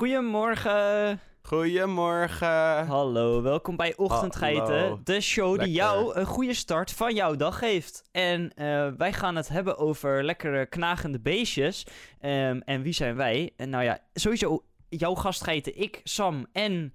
[0.00, 1.20] Goedemorgen.
[1.42, 2.86] Goedemorgen.
[2.86, 4.80] Hallo, welkom bij Ochtendgeiten.
[4.80, 5.00] Hallo.
[5.04, 5.74] De show die Lekker.
[5.74, 8.08] jou een goede start van jouw dag geeft.
[8.12, 11.86] En eh, wij gaan het hebben over lekkere knagende beestjes.
[12.20, 13.52] Ehm, en wie zijn wij?
[13.56, 16.94] En nou ja, sowieso jouw gastgeiten, ik, Sam en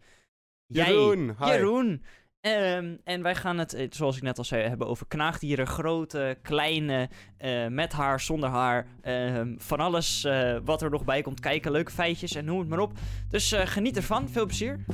[0.66, 1.46] jij, Jeroen, hi.
[1.46, 2.04] Jeroen.
[2.46, 5.68] Ehm, en wij gaan het, eh, zoals ik net al zei, hebben over knaagdieren.
[5.68, 8.86] Grote, kleine, eh, met haar, zonder haar.
[9.02, 11.72] ehm, van alles eh, wat er nog bij komt kijken.
[11.72, 12.92] Leuke feitjes en noem het maar op.
[13.30, 14.30] Dus geniet ervan.
[14.30, 14.86] Veel plezier.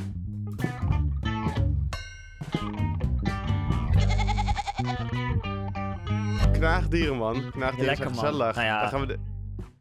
[6.52, 7.34] Knaagdieren, man.
[7.52, 8.26] Knaagdieren Lekker, zijn man.
[8.26, 8.56] gezellig.
[8.56, 8.80] Nou ja.
[8.80, 9.18] Dan gaan we de...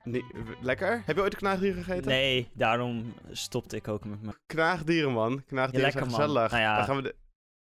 [0.04, 0.24] Nee,
[0.60, 1.02] lekker?
[1.06, 2.10] Heb je ooit een knaagdier gegeten?
[2.10, 4.30] Nee, daarom stopte ik ook met me.
[4.46, 5.42] Knaagdieren, man.
[5.46, 6.28] Knaagdieren Ja, zijn lekker, man.
[6.30, 6.50] gezellig.
[6.50, 6.76] Nou ja.
[6.76, 7.14] Dan gaan we de...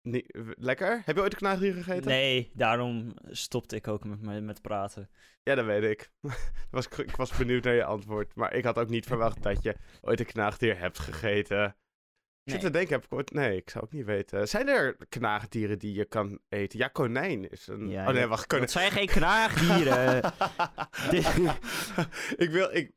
[0.03, 0.25] Nee,
[0.57, 1.01] lekker?
[1.05, 2.09] Heb je ooit een knaagdier gegeten?
[2.09, 5.09] Nee, daarom stopte ik ook met, me- met praten.
[5.43, 6.11] Ja, dat weet ik.
[6.71, 8.35] was, ik was benieuwd naar je antwoord.
[8.35, 11.75] Maar ik had ook niet verwacht dat je ooit een knaagdier hebt gegeten.
[12.43, 13.31] Ik zit te denken, heb ik ooit...
[13.31, 14.47] Nee, ik zou ook niet weten.
[14.47, 16.79] Zijn er knaagdieren die je kan eten?
[16.79, 17.89] Ja, konijn is een...
[17.89, 18.65] Ja, oh nee, wacht, konijn.
[18.65, 20.23] Dat zijn geen knaagdieren.
[22.35, 22.91] Ik, wil, ik,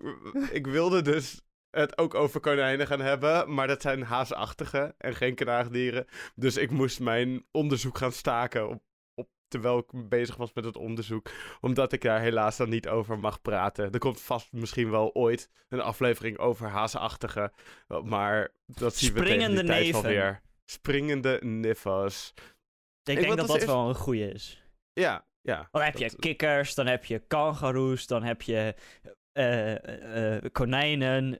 [0.50, 1.45] ik wilde dus
[1.76, 6.06] het ook over konijnen gaan hebben, maar dat zijn haasachtige en geen knaagdieren.
[6.34, 8.82] Dus ik moest mijn onderzoek gaan staken op,
[9.14, 11.30] op, terwijl ik bezig was met het onderzoek.
[11.60, 13.92] Omdat ik daar helaas dan niet over mag praten.
[13.92, 17.52] Er komt vast misschien wel ooit een aflevering over haasachtige,
[18.04, 20.02] maar dat zien we tegen die tijd neven.
[20.02, 20.40] wel weer.
[20.64, 22.32] Springende niffos.
[22.36, 22.42] ik
[23.02, 24.62] Ik denk dat als dat eerst- wel een goeie is.
[24.92, 25.68] Ja, ja.
[25.70, 28.74] Dan heb je Dat- kikkers, dan heb je kangaroes, dan heb je
[29.36, 31.38] eh, eh, eh, konijnen,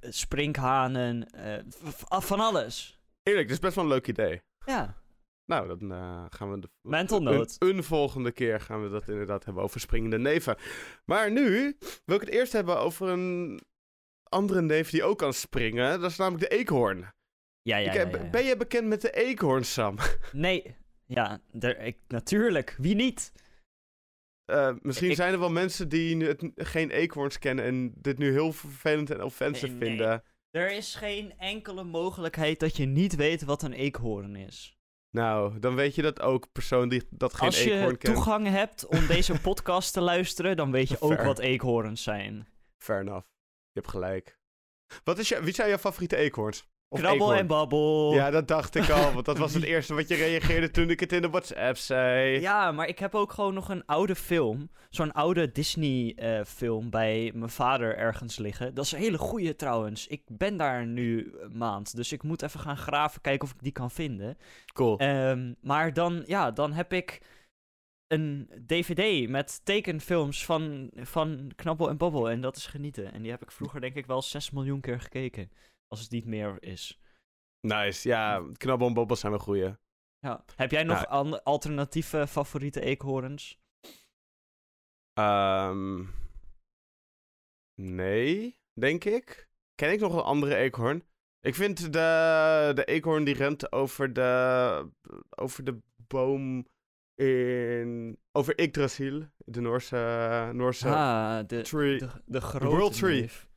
[0.00, 1.26] sprinkhanen,
[1.68, 3.00] v- van alles.
[3.22, 4.42] Eerlijk, dit is best wel een leuk idee.
[4.64, 4.94] Ja,
[5.44, 5.90] Nou, dan
[6.30, 7.54] gaan we de mental note.
[7.58, 10.56] een volgende keer gaan we dat inderdaad hebben over springende neven.
[11.04, 13.60] Maar nu wil ik het eerst hebben over een
[14.22, 16.00] andere neef die ook kan springen.
[16.00, 16.98] Dat is namelijk de eekhoorn.
[17.62, 18.30] Ja, ja, Ik, ja, ja, ja.
[18.30, 19.96] Ben je bekend met de eekhoorn, Sam?
[20.32, 22.74] Nee, ja, er, ik, natuurlijk.
[22.78, 23.32] Wie niet?
[24.48, 28.30] Eh, misschien Ik- zijn er wel mensen die het, geen eekhoorns kennen en dit nu
[28.32, 29.88] heel vervelend en offensive Nee, nee.
[29.88, 30.22] vinden.
[30.50, 34.76] Er is geen enkele mogelijkheid dat je niet weet wat een eekhoorn is.
[35.10, 38.14] Nou, dan weet je dat ook, persoon die dat geen Als je eekhoorn kent.
[38.14, 42.48] toegang hebt om deze podcast te luisteren, dan weet je ook wat eekhoorns zijn.
[42.78, 43.26] Fair enough.
[43.72, 44.38] Je hebt gelijk.
[45.04, 46.66] Wat is je, wie zijn jouw favoriete eekhoorns?
[46.90, 47.38] Of Krabbel eekhoorn?
[47.38, 48.14] en babbel.
[48.14, 51.00] Ja, dat dacht ik al, want dat was het eerste wat je reageerde toen ik
[51.00, 52.40] het in de WhatsApp zei.
[52.40, 54.70] Ja, maar ik heb ook gewoon nog een oude film.
[54.90, 58.74] Zo'n oude Disney-film bij mijn vader ergens liggen.
[58.74, 60.06] Dat is een hele goeie trouwens.
[60.06, 61.96] Ik ben daar nu een maand.
[61.96, 64.36] Dus ik moet even gaan graven, kijken of ik die kan vinden.
[64.72, 64.98] Cool.
[64.98, 67.22] Ehm, maar dan, ja, dan heb ik
[68.06, 72.30] een DVD met tekenfilms van, van Knabbel en Babbel.
[72.30, 73.12] En dat is genieten.
[73.12, 75.50] En die heb ik vroeger denk ik wel 6 miljoen keer gekeken.
[75.88, 77.00] Als het niet meer is.
[77.60, 78.08] Nice.
[78.08, 79.76] Ja, knabbel en bobbel zijn wel goeie.
[80.18, 80.44] Ja.
[80.56, 83.60] Heb jij nog an- alternatieve favoriete eekhoorns?
[85.12, 86.04] Ehm
[87.80, 89.48] nee, denk ik.
[89.74, 91.02] Ken ik nog een andere eekhoorn?
[91.40, 94.90] Ik vind de, de eekhoorn die rent over de,
[95.30, 96.66] over de boom
[97.14, 98.18] in...
[98.32, 100.50] Over Yggdrasil, de Noorse...
[100.54, 101.98] Noorse ah, de, tree.
[101.98, 103.20] de, de grote World Tree.
[103.20, 103.47] neef.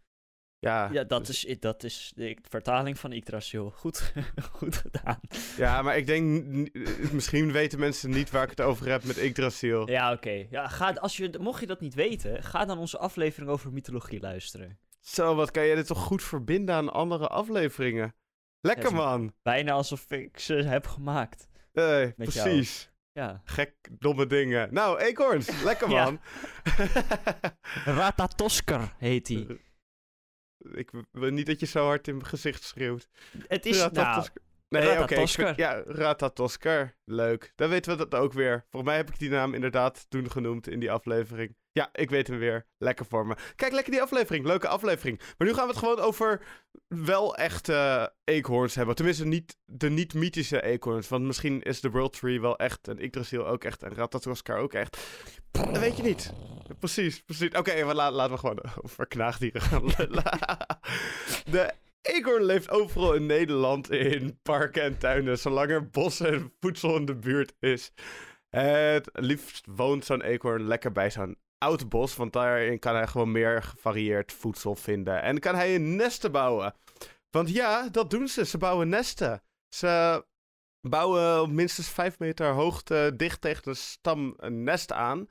[0.62, 3.70] Ja, Ja, dat dus- is, dat is de vertaling van Yggdrasil.
[3.72, 4.14] Goed,
[4.52, 5.20] goed gedaan.
[5.58, 6.44] ja, maar ik denk...
[6.46, 6.72] n-
[7.12, 9.90] Misschien weten mensen niet waar ik het over heb met Yggdrasil.
[9.90, 10.46] Ja, oké.
[10.50, 14.20] Ja, ga, als je, mocht je dat niet weten, ga dan onze aflevering over mythologie
[14.20, 14.80] luisteren.
[15.00, 18.16] Zo, wat kan jij dit toch goed verbinden aan andere afleveringen?
[18.60, 19.34] Lekker Ja, man.
[19.42, 21.48] Bijna alsof ik ze heb gemaakt.
[21.74, 22.14] Nee, jou.
[22.16, 22.90] precies.
[23.14, 23.42] Ja.
[23.46, 24.74] Gek, domme dingen.
[24.74, 25.62] Nou, eekhoorns.
[25.64, 26.20] Lekker man.
[27.86, 29.48] Ratatosker heet die.
[30.74, 33.08] Ik wil niet dat je zo hard in mijn gezicht schreeuwt.
[33.48, 34.26] Het is, nou.
[34.70, 35.54] Nee, oké.
[35.56, 36.96] ja, Ratatosker.
[37.06, 37.54] Leuk.
[37.56, 38.66] Dan weten we dat ook weer.
[38.70, 41.56] Volgens mij heb ik die naam inderdaad toen genoemd in die aflevering.
[41.72, 42.66] Ja, ik weet hem weer.
[42.78, 43.36] Lekker voor me.
[43.56, 44.46] Kijk, lekker die aflevering.
[44.46, 45.22] Leuke aflevering.
[45.38, 46.42] Maar nu gaan we het gewoon over
[46.88, 48.96] wel echte eekhoorns hebben.
[48.96, 51.08] Tenminste, niet de niet-mythische eekhoorns.
[51.08, 52.88] Want misschien is de World Tree wel echt.
[52.88, 53.84] En Yggdrasil ook echt.
[53.84, 54.98] En Ratatoskar ook echt.
[55.52, 56.34] Dat weet je niet.
[56.80, 57.50] Precies, precies.
[57.58, 59.86] Oké, la- laten we gewoon over knaagdieren gaan.
[61.52, 66.96] De eekhoorn leeft overal in Nederland in parken en tuinen, zolang er bossen en voedsel
[66.96, 67.92] in de buurt is.
[68.50, 73.32] Het liefst woont zo'n eekhoorn lekker bij zo'n oud bos, want daarin kan hij gewoon
[73.32, 75.22] meer gevarieerd voedsel vinden.
[75.22, 76.74] En kan hij een nesten bouwen.
[77.30, 78.46] Want ja, dat doen ze.
[78.46, 79.44] Ze bouwen nesten.
[79.76, 80.26] Ze
[80.90, 85.28] bouwen op minstens 5 meter hoogte dicht tegen de stam een nest aan.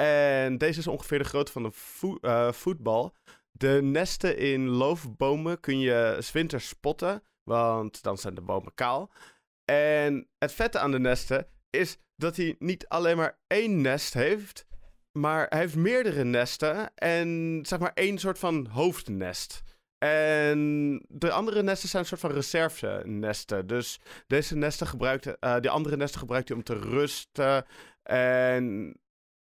[0.00, 3.14] En deze is ongeveer de grootte van een eh, voetbal.
[3.52, 9.10] De nesten in loofbomen kun je 's winters spotten, want dan zijn de bomen kaal.
[9.64, 14.66] En het vette aan de nesten is dat hij niet alleen maar één nest heeft,
[15.12, 19.62] maar hij heeft meerdere nesten en zeg maar één soort van hoofdnest.
[19.98, 23.66] En de andere nesten zijn een soort van reserve-nesten.
[23.66, 27.66] Dus deze nesten gebruikt, eh die andere nesten gebruikt hij om te rusten.
[28.02, 28.96] En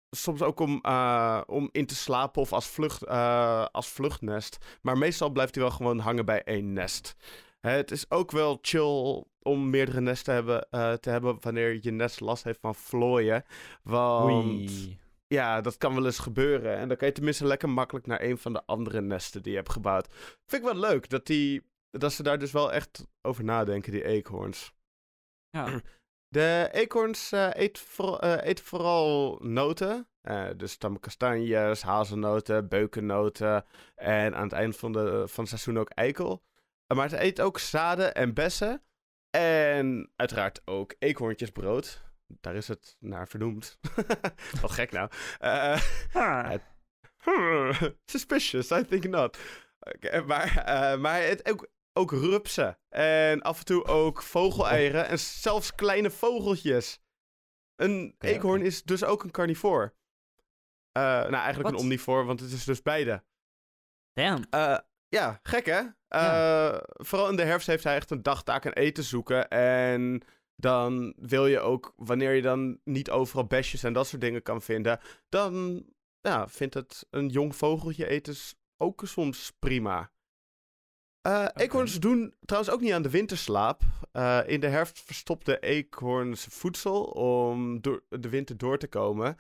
[0.10, 4.58] soms ook om, eh, om in te slapen of als, vlucht, eh, als vluchtnest.
[4.82, 7.16] Maar meestal blijft hij wel gewoon hangen bij één nest.
[7.60, 12.20] Het is ook wel chill om meerdere nesten hebben, eh, te hebben wanneer je nest
[12.20, 13.44] last heeft van vlooien.
[13.84, 15.00] Want Oei.
[15.28, 16.78] ja, dat kan wel eens gebeuren.
[16.78, 19.58] En dan kan je tenminste lekker makkelijk naar een van de andere nesten die je
[19.58, 20.08] hebt gebouwd.
[20.46, 24.06] Vind ik wel leuk dat, die, dat ze daar dus wel echt over nadenken, die
[24.06, 24.74] eekhoorns.
[25.50, 25.82] Ja.
[26.30, 30.08] De eekhoorns eh, eet voor- eh, eten vooral noten.
[30.22, 33.66] Eh, dus dan kastanjes, hazelnoten, beukennoten.
[33.96, 36.44] En aan het eind van, de, van het seizoen ook eikel.
[36.96, 38.84] Maar het eet ook zaden en bessen.
[39.30, 42.02] En uiteraard ook eekhoorntjesbrood.
[42.28, 43.80] Daar is het naar vernoemd.
[44.62, 45.10] Wat gek nou.
[45.40, 46.54] Ah.
[48.06, 49.38] Suspicious, I think not.
[50.26, 50.66] Maar,
[51.00, 52.80] maar het ook, ook rupsen.
[52.90, 55.08] En af en toe ook vogeleieren.
[55.08, 57.02] en zelfs kleine vogeltjes.
[57.76, 59.96] Een eekhoorn is dus ook een carnivoor.
[60.92, 63.24] Eh, nou, eigenlijk een omnivoor, want het is dus beide.
[64.14, 64.44] Damn.
[64.50, 64.78] Eh,
[65.08, 65.82] ja, gek hè?
[66.08, 69.50] Eh, Vooral in de herfst heeft hij echt een dagtaak aan eten zoeken.
[69.50, 70.22] En
[70.56, 74.62] dan wil je ook, wanneer je dan niet overal besjes en dat soort dingen kan
[74.62, 75.00] vinden,
[75.30, 75.84] dan
[76.22, 78.36] ja, vindt het een jong vogeltje eten
[78.78, 80.12] ook soms prima.
[81.30, 83.82] Eh Eekhoorns doen trouwens ook niet aan de winterslaap.
[84.12, 89.38] Eh, in de herfst verstopt de eekhoorns voedsel om door de winter door te komen.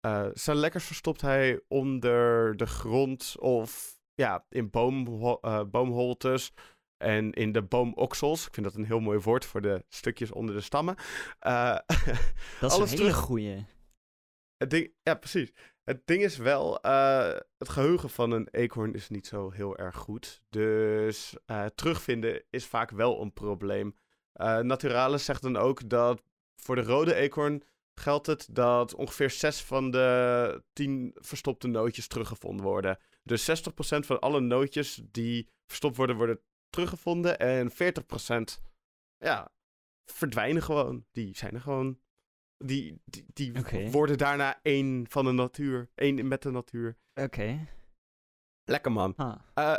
[0.00, 6.52] Eh, zijn lekkers verstopt hij onder de grond of ja, in boomho- boomholtes
[6.96, 8.46] en in de boomoksels.
[8.46, 10.94] Ik vind dat een heel mooi woord voor de stukjes onder de stammen.
[11.40, 11.84] Dat
[12.60, 13.66] is alles een hele terug- goeie.
[14.56, 15.52] het ding, ja, precies.
[15.86, 19.96] Het ding is wel, eh, het geheugen van een eekhoorn is niet zo heel erg
[19.96, 20.42] goed.
[20.48, 23.96] Dus eh, terugvinden is vaak wel een probleem.
[24.32, 26.22] Eh Naturalis zegt dan ook dat
[26.56, 27.62] voor de rode eekhoorn
[27.94, 32.98] geldt het dat ongeveer 6 van de 10 verstopte nootjes teruggevonden worden.
[33.22, 36.40] Dus 60% van alle nootjes die verstopt worden, worden
[36.70, 37.38] teruggevonden.
[37.38, 38.60] En 40%
[39.18, 39.52] ja,
[40.04, 41.04] verdwijnen gewoon.
[41.12, 42.00] Die zijn er gewoon.
[42.58, 43.00] Die,
[43.32, 43.52] die,
[43.90, 45.88] worden daarna één van de natuur.
[45.94, 46.96] Één met de natuur.
[47.14, 47.66] Oké.
[48.64, 49.12] Lekker man.
[49.16, 49.38] Ah.
[49.54, 49.76] Eh,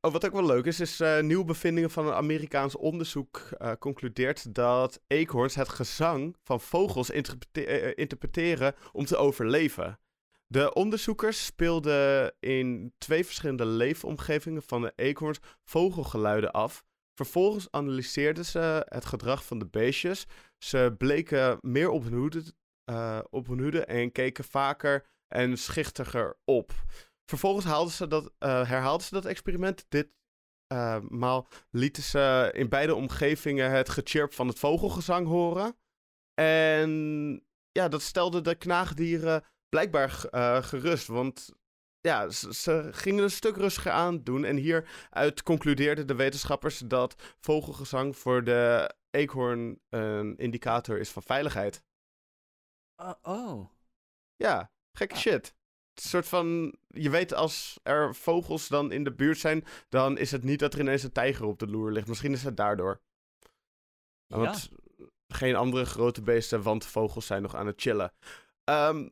[0.00, 3.72] oh, wat ook wel leuk is, is eh, nieuwe bevindingen van een Amerikaans onderzoek eh,
[3.78, 9.98] concludeert dat eekhoorns het gezang van vogels interprete- interpreteren om te overleven.
[10.46, 16.84] De onderzoekers speelden in twee verschillende leefomgevingen van de eekhoorns vogelgeluiden af.
[17.16, 20.26] Vervolgens analyseerden ze het gedrag van de beestjes.
[20.58, 22.42] Ze bleken meer op hun hoede,
[22.84, 26.72] eh, op hun en keken vaker en schichtiger op.
[27.24, 29.84] Vervolgens haalden ze dat, eh, herhaalden ze dat experiment.
[29.88, 30.14] Dit
[30.66, 31.38] eh,
[31.70, 35.76] lieten ze in beide omgevingen het gechirp van het vogelgezang horen.
[36.34, 36.90] En
[37.72, 40.10] ja, dat stelde de knaagdieren blijkbaar
[40.62, 41.06] gerust.
[41.06, 41.54] Want
[42.06, 44.44] ja, ze, ze gingen een stuk rustiger aan doen.
[44.44, 51.82] En hieruit concludeerden de wetenschappers dat vogelgezang voor de eekhoorn een indicator is van veiligheid.
[52.96, 53.70] Oh, oh.
[54.36, 55.20] Ja, gekke Ah.
[55.20, 55.54] shit.
[55.94, 59.64] Het is een soort van, je weet als er vogels dan in de buurt zijn,
[59.88, 62.08] dan is het niet dat er ineens een tijger op de loer ligt.
[62.08, 63.00] Misschien is het daardoor.
[64.26, 64.36] Ja.
[64.36, 64.68] Want
[65.28, 68.12] geen andere grote beesten, want vogels zijn nog aan het chillen.
[68.64, 69.08] Ehm,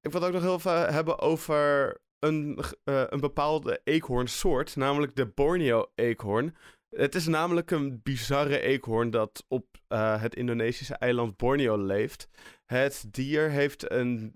[0.00, 5.16] ik wil het ook nog heel even hebben over een, eh, een bepaalde eekhoornsoort, namelijk
[5.16, 6.56] de Borneo-eekhoorn.
[6.96, 12.28] Het is namelijk een bizarre eekhoorn dat op eh, het Indonesische eiland Borneo leeft.
[12.66, 14.34] Het dier heeft een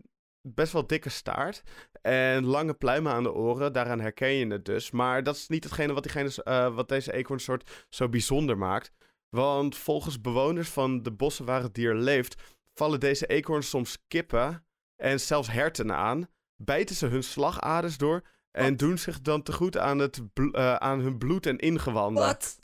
[0.49, 1.63] best wel dikke staart
[2.03, 3.73] en lange pluimen aan de oren.
[3.73, 4.91] Daaraan herken je het dus.
[4.91, 8.93] Maar dat is niet hetgene wat, diegene, eh, wat deze eekhoornsoort zo bijzonder maakt.
[9.29, 12.43] Want volgens bewoners van de bossen waar het dier leeft,
[12.75, 16.29] vallen deze eekhoorns soms kippen en zelfs herten aan.
[16.65, 18.79] Bijten ze hun slagaders door en Wat?
[18.79, 22.25] doen zich dan tegoed aan, het eh, aan hun bloed en ingewanden.
[22.25, 22.59] Wat?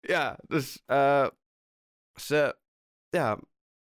[0.00, 1.28] Ja, dus eh,
[2.20, 2.58] ze,
[3.08, 3.38] ja,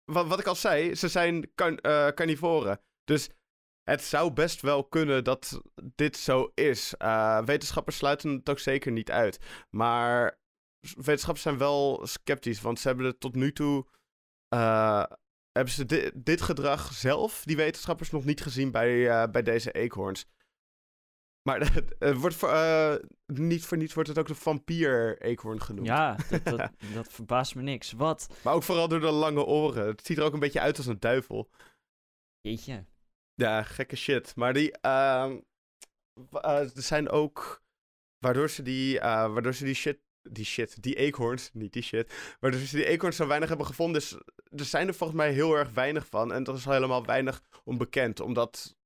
[0.04, 2.80] wat, wat ik al zei, ze zijn kan, eh, carnivoren.
[3.04, 3.28] Dus
[3.82, 5.60] het zou best wel kunnen dat
[5.94, 6.94] dit zo is.
[7.44, 9.38] Wetenschappers sluiten het ook zeker niet uit.
[9.70, 10.40] Maar
[10.80, 13.86] wetenschappers zijn wel sceptisch, want ze hebben het tot nu toe.
[15.58, 19.72] Hebben ze di- dit gedrag zelf, die wetenschappers, nog niet gezien bij, eh, bij deze
[19.72, 20.26] eekhoorns.
[21.42, 21.60] Maar
[21.98, 22.94] het wordt voor, eh,
[23.26, 25.86] niet voor niets wordt het ook de vampier-eekhoorn genoemd.
[25.86, 27.92] Ja, dat, dat, dat verbaast me niks.
[27.92, 28.38] Wat?
[28.44, 29.86] Maar ook vooral door de lange oren.
[29.86, 31.50] Het ziet er ook een beetje uit als een duivel.
[32.40, 32.84] Jeetje.
[33.34, 34.36] Ja, gekke shit.
[34.36, 35.40] Maar die, ehm,
[36.30, 37.62] eh, er zijn ook,
[38.18, 39.98] waardoor ze die, waardoor ze die shit,
[40.30, 44.00] die shit, die eekhoorns, niet die shit, waardoor ze die eekhoorns zo weinig hebben gevonden,
[44.00, 44.12] is,
[44.50, 46.32] er zijn er volgens mij heel erg weinig van.
[46.32, 48.76] En dat is al helemaal weinig onbekend, omdat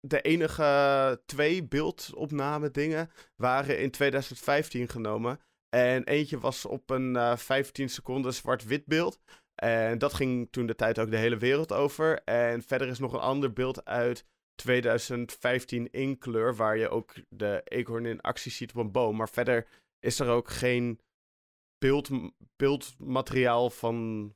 [0.00, 5.40] de enige twee beeldopname dingen waren in 2015 genomen.
[5.68, 9.20] En eentje was op een eh 15 seconden zwart-wit beeld.
[9.54, 12.22] En dat ging toen de tijd ook de hele wereld over.
[12.24, 17.60] En verder is nog een ander beeld uit 2015 in kleur, waar je ook de
[17.64, 19.16] eekhoorn in actie ziet op een boom.
[19.16, 19.66] Maar verder
[20.00, 21.00] is er ook geen
[21.78, 22.10] beeld,
[22.56, 24.34] beeldmateriaal van,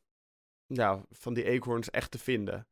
[0.66, 2.68] ja, van die eekhoorns echt te vinden.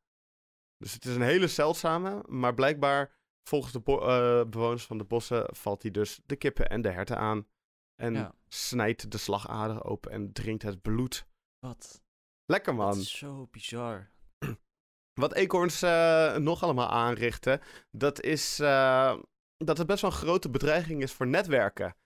[0.77, 3.15] Dus het is een hele zeldzame, maar blijkbaar
[3.49, 7.19] volgens de eh, bewoners van de bossen valt hij dus de kippen en de herten
[7.19, 7.47] aan.
[7.95, 8.35] En Ja.
[8.49, 11.27] snijdt de slagader open en drinkt het bloed.
[11.59, 12.03] Wat?
[12.45, 12.99] Lekker Dat man.
[12.99, 14.11] is zo bizar.
[15.21, 19.19] Wat eekhoorns eh, nog allemaal aanrichten, dat is eh,
[19.57, 21.97] dat het best wel een grote bedreiging is voor netwerken.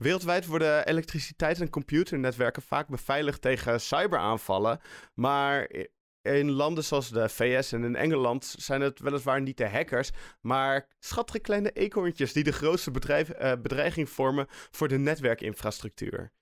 [0.00, 4.80] Wereldwijd worden elektriciteit- en computernetwerken vaak beveiligd tegen cyberaanvallen.
[5.14, 5.70] Maar
[6.22, 10.86] in landen zoals de VS en in Engeland zijn het weliswaar niet de hackers, maar
[10.98, 16.32] schattige kleine eekhoorntjes die de grootste eh, bedreiging vormen voor de netwerkinfrastructuur.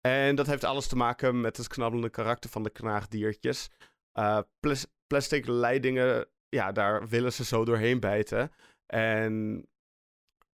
[0.00, 3.70] En dat heeft alles te maken met het knabbelende karakter van de knaagdiertjes.
[4.12, 8.52] Eh, plas- plastic leidingen, ja, daar willen ze zo doorheen bijten.
[8.86, 9.66] En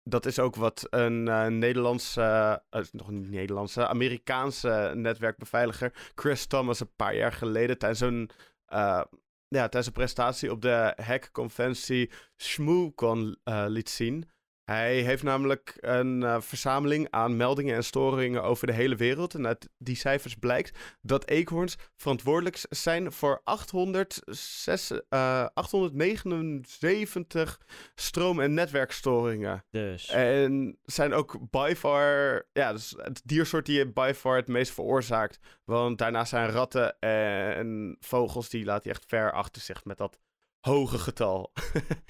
[0.08, 6.80] dat is ook wat een eh, Nederlandse, eh, nog niet Nederlandse, Amerikaanse netwerkbeveiliger Chris Thomas
[6.80, 8.30] een paar jaar geleden tijdens een,
[8.66, 9.02] eh,
[9.48, 13.36] ja, tijdens een presentatie op de hackconventie ShmooCon
[13.66, 14.30] liet zien.
[14.68, 19.34] Hij heeft namelijk een eh, verzameling aan meldingen en storingen over de hele wereld.
[19.34, 27.60] En uit die cijfers blijkt dat eekhoorns verantwoordelijk zijn voor 806, eh, 879
[27.94, 29.64] stroom- en netwerkstoringen.
[29.70, 30.08] Dus.
[30.08, 34.72] En zijn ook by far, ja, dus het diersoort die je by far het meest
[34.72, 35.38] veroorzaakt.
[35.64, 40.18] Want daarna zijn ratten en vogels, die laat hij echt ver achter zich met dat
[40.60, 41.52] hoge getal.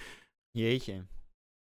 [0.50, 1.07] Jeetje.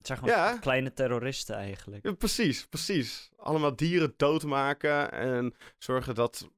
[0.05, 0.59] Het zijn gewoon Ja.
[0.59, 2.05] kleine terroristen eigenlijk.
[2.05, 3.31] Ja, precies, precies.
[3.37, 6.49] Allemaal dieren doodmaken en zorgen dat,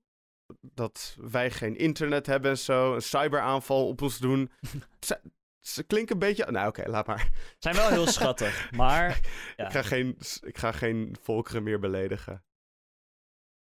[0.60, 2.94] dat wij geen internet hebben en zo.
[2.94, 4.50] Een cyberaanval op ons doen.
[5.06, 5.20] ze,
[5.60, 6.50] ze klinken een beetje...
[6.50, 7.30] Nou oké, laat maar.
[7.58, 9.20] Zijn wel heel schattig, maar...
[9.56, 12.44] Ja, Ik, ga geen, ik ga geen volkeren meer beledigen.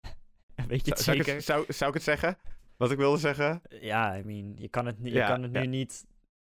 [0.69, 1.35] weet je het Zou, zou, ik zeker?
[1.35, 2.39] het, zou, zou ik het zeggen?
[2.77, 3.63] Wat ik wilde zeggen?
[3.69, 6.07] Ja, I mean, je kan het, je kan het nu niet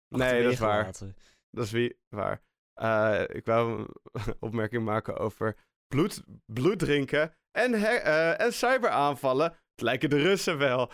[0.09, 0.83] Nee, dat is waar.
[0.83, 1.15] laten.
[1.51, 2.41] Dat is wie, waar.
[2.75, 5.55] Eh, ik wou een opmerking maken over
[5.87, 9.49] bloed, bloed drinken en, eh, en cyberaanvallen.
[9.49, 10.91] Het lijken de Russen wel.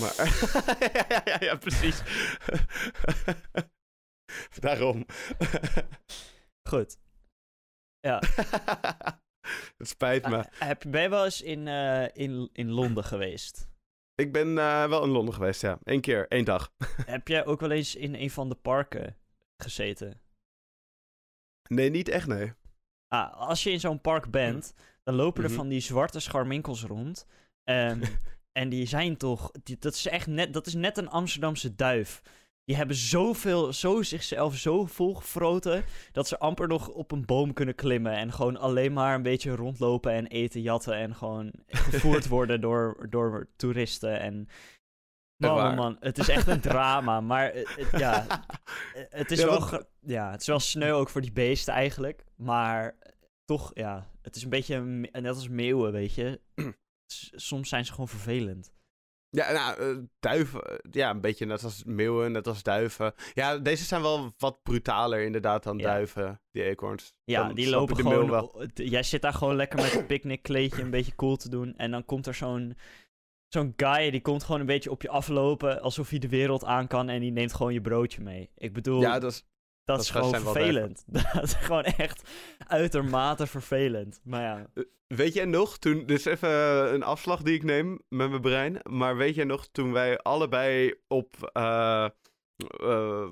[0.00, 0.14] Maar
[0.92, 2.02] ja, ja, ja, ja, precies.
[4.60, 5.06] Daarom.
[6.68, 6.98] Goed.
[8.00, 8.22] Ja.
[9.78, 10.36] Het spijt me.
[10.36, 13.68] Ah, heb, ben je wel eens in, eh, in, in Londen geweest?
[14.14, 15.78] Ik ben eh, wel in Londen geweest, ja.
[15.82, 16.72] Eén keer, één dag.
[17.06, 19.16] heb jij ook wel eens in een van de parken
[19.62, 20.20] gezeten?
[21.68, 22.52] Nee, niet echt, nee.
[23.08, 25.58] Ah, als je in zo'n park bent, dan lopen er Mhm.
[25.58, 27.26] van die zwarte scharminkels rond.
[27.64, 28.02] Ehm,
[28.60, 29.50] en die zijn toch...
[29.62, 30.52] Die, dat is echt net...
[30.52, 32.22] Dat is net een Amsterdamse duif.
[32.64, 33.72] Die hebben zoveel...
[33.72, 35.84] Zo zichzelf zo volgefroten...
[36.12, 38.12] dat ze amper nog op een boom kunnen klimmen...
[38.12, 40.94] en gewoon alleen maar een beetje rondlopen en eten, jatten...
[40.94, 44.48] en gewoon gevoerd worden door, door toeristen en...
[45.38, 45.74] Man, man, waar?
[45.74, 48.26] man, het is echt een drama, maar het- het- ja,
[49.10, 52.24] het is Ja, wel, want- ja, het is wel sneu ook voor die beesten eigenlijk.
[52.36, 52.96] Maar
[53.44, 54.80] toch, ja, het is een beetje
[55.12, 56.40] net als meeuwen, weet je.
[57.36, 58.72] Soms zijn ze gewoon vervelend.
[59.30, 60.62] Ja, nou, eh, duiven.
[60.62, 63.14] eh, Ja, een beetje net als meeuwen, net als duiven.
[63.34, 65.84] Ja, deze zijn wel wat brutaler inderdaad dan Ja.
[65.84, 67.14] duiven, die eekhoorns.
[67.24, 68.30] Ja, Dan die lopen gewoon...
[68.30, 68.64] wel.
[68.74, 71.74] Jij zit daar gewoon lekker met een picknickkleedje een beetje cool te doen.
[71.76, 72.76] En dan komt er zo'n
[73.48, 75.80] zo'n guy, die komt gewoon een beetje op je aflopen...
[75.80, 78.50] alsof hij de wereld aan kan en die neemt gewoon je broodje mee.
[78.56, 79.00] Ik bedoel...
[79.00, 79.46] Ja, dat is...
[79.84, 81.04] Dat, Dat is gewoon vervelend.
[81.34, 82.30] Dat is gewoon echt
[82.66, 84.20] uitermate vervelend.
[84.24, 84.66] Maar ja,
[85.08, 88.80] Weet jij nog, toen, dus even eh, een afslag die ik neem met mijn brein,
[88.82, 92.08] maar weet jij nog toen wij allebei op, eh,
[92.56, 93.28] eh,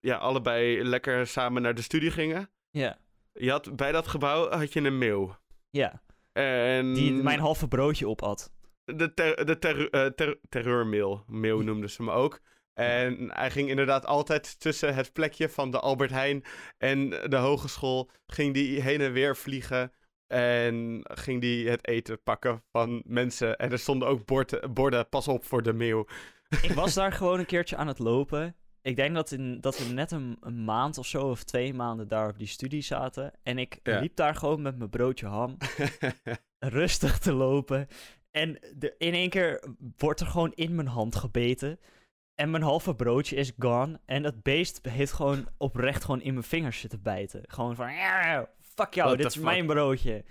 [0.00, 2.50] ja, allebei lekker samen naar de studie gingen?
[2.70, 2.98] ja,
[3.32, 5.36] Je had, bij dat gebouw had je een meeuw.
[5.70, 6.02] ja.
[6.32, 8.52] En Die mijn halve broodje opat.
[8.84, 12.40] De, ter, de ter, eh, ter- terreurmeeuw, meeuw noemden ze me ook.
[12.74, 16.44] En hij ging inderdaad altijd tussen het plekje van de Albert Heijn
[16.78, 18.10] en de hogeschool.
[18.26, 19.92] Ging die heen en weer vliegen.
[20.26, 23.56] En ging die het eten pakken van mensen.
[23.56, 26.06] En er stonden ook borden, borden pas op voor de meeuw.
[26.62, 28.56] Ik was daar gewoon een keertje aan het lopen.
[28.82, 32.08] Ik denk dat, in, dat we net een, een maand of zo, of twee maanden
[32.08, 33.32] daar op die studie zaten.
[33.42, 34.00] En ik Ja.
[34.00, 35.56] liep daar gewoon met mijn broodje ham,
[36.58, 37.86] rustig te lopen.
[38.36, 39.64] En de, in één keer
[39.96, 41.80] wordt er gewoon in mijn hand gebeten.
[42.34, 44.00] En mijn halve broodje is gone.
[44.04, 47.42] En dat beest heeft gewoon oprecht gewoon in mijn vingers zitten bijten.
[47.46, 49.44] Gewoon van, "Ja, fuck jou, What dit is fuck?
[49.44, 50.24] mijn broodje.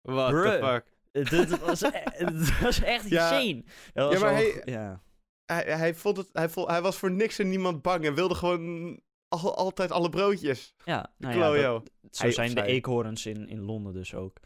[0.00, 0.90] What the fuck.
[1.30, 3.30] Dit was, e- was echt Ja.
[3.40, 3.64] insane.
[3.92, 5.02] Dat was Ja, maar wel- hij- ja.
[5.44, 8.04] Hij, hij, vond het, hij, vond, hij was voor niks en niemand bang.
[8.04, 10.74] En wilde gewoon al, altijd alle broodjes.
[10.84, 14.36] Ja, nou ja, dat- zo Hij zijn de eekhoorns in, in Londen dus ook.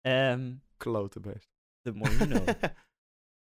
[0.00, 1.48] Ehm Klote beest.
[1.92, 2.48] Know.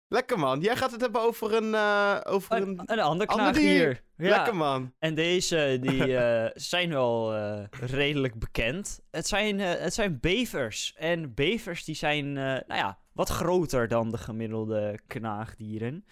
[0.08, 0.60] Lekker man.
[0.60, 1.74] Jij gaat het hebben over een...
[1.74, 2.92] eh, over een, een...
[2.92, 3.62] een ander knaagdier.
[3.62, 4.02] dier.
[4.28, 4.36] Ja.
[4.36, 4.94] Lekker man.
[4.98, 9.00] En deze die, eh, zijn wel eh, redelijk bekend.
[9.10, 10.94] Het zijn, het zijn bevers.
[10.96, 16.04] En bevers die zijn nou ja, wat groter dan de gemiddelde knaagdieren.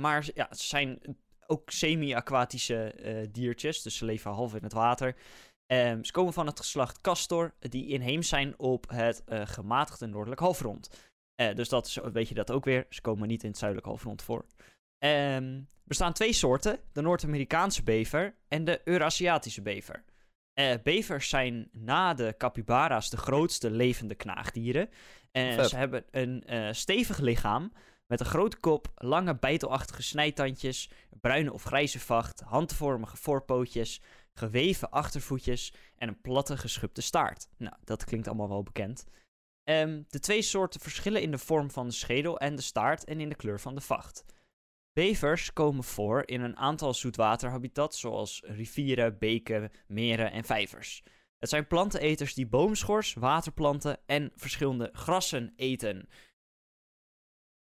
[0.00, 0.98] Maar ze- ja, ze zijn
[1.46, 2.94] ook semi-aquatische
[3.32, 3.82] diertjes.
[3.82, 5.14] Dus ze leven half in het water.
[5.68, 10.40] Ehm, ze komen van het geslacht Castor, die inheems zijn op het eh, gematigde noordelijk
[10.40, 10.90] halfrond.
[11.34, 12.86] Eh, dus dat is, weet je dat ook weer.
[12.90, 14.44] Ze komen niet in het zuidelijk halfrond voor.
[14.98, 20.04] Ehm, er bestaan twee soorten: de Noord-Amerikaanse bever en de Eurasiatische bever.
[20.52, 24.90] Eh, bevers zijn na de capybara's de grootste levende knaagdieren.
[25.32, 26.44] En ze hebben een
[26.74, 27.72] stevig lichaam
[28.06, 34.00] met een grote kop, lange bijtelachtige snijtandjes, bruine of grijze vacht, handvormige voorpootjes,
[34.38, 37.48] geweven achtervoetjes en een platte geschubde staart.
[37.56, 39.06] Nou, dat klinkt allemaal wel bekend.
[39.64, 43.20] Ehm, de twee soorten verschillen in de vorm van de schedel en de staart en
[43.20, 44.24] in de kleur van de vacht.
[44.92, 51.02] Bevers komen voor in een aantal zoetwaterhabitats zoals rivieren, beken, meren en vijvers.
[51.38, 56.08] Het zijn planteneters die boomschors, waterplanten en verschillende grassen eten.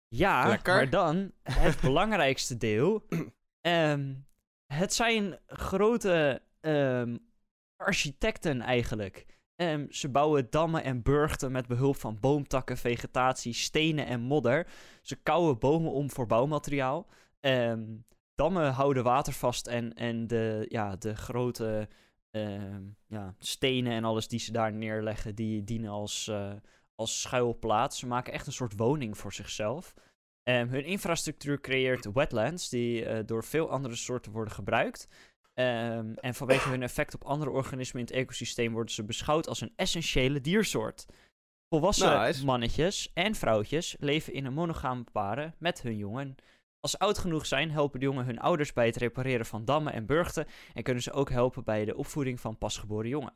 [0.08, 0.75] Ja, Lekker.
[0.75, 3.08] maar dan het belangrijkste deel.
[3.62, 4.16] Ehm,
[4.74, 7.17] het zijn grote ehm,
[7.75, 9.25] architecten eigenlijk.
[9.55, 14.67] Ehm, ze bouwen dammen en burchten met behulp van boomtakken, vegetatie, stenen en modder.
[15.01, 17.07] Ze kouwen bomen om voor bouwmateriaal.
[17.39, 17.85] Ehm,
[18.35, 21.87] dammen houden water vast en, en de, ja, de grote
[23.07, 26.53] ja, stenen en alles die ze daar neerleggen, die dienen als, eh,
[26.95, 28.00] als schuilplaats.
[28.00, 29.93] Ze maken echt een soort woning voor zichzelf.
[30.43, 35.07] Hun infrastructuur creëert wetlands die eh, door veel andere soorten worden gebruikt.
[35.59, 39.61] Ehm, en vanwege hun effect op andere organismen in het ecosysteem worden ze beschouwd als
[39.61, 41.05] een essentiële diersoort.
[41.69, 42.45] Volwassen Nice.
[42.45, 46.35] mannetjes en vrouwtjes leven in een monogame paren met hun jongen.
[46.79, 49.93] Als ze oud genoeg zijn, helpen de jongen hun ouders bij het repareren van dammen
[49.93, 53.33] en burchten en kunnen ze ook helpen bij de opvoeding van pasgeboren jongen.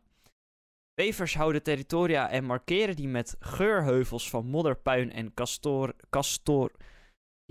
[0.93, 6.71] Bevers houden territoria en markeren die met geurheuvels van modder, puin en castor, castor,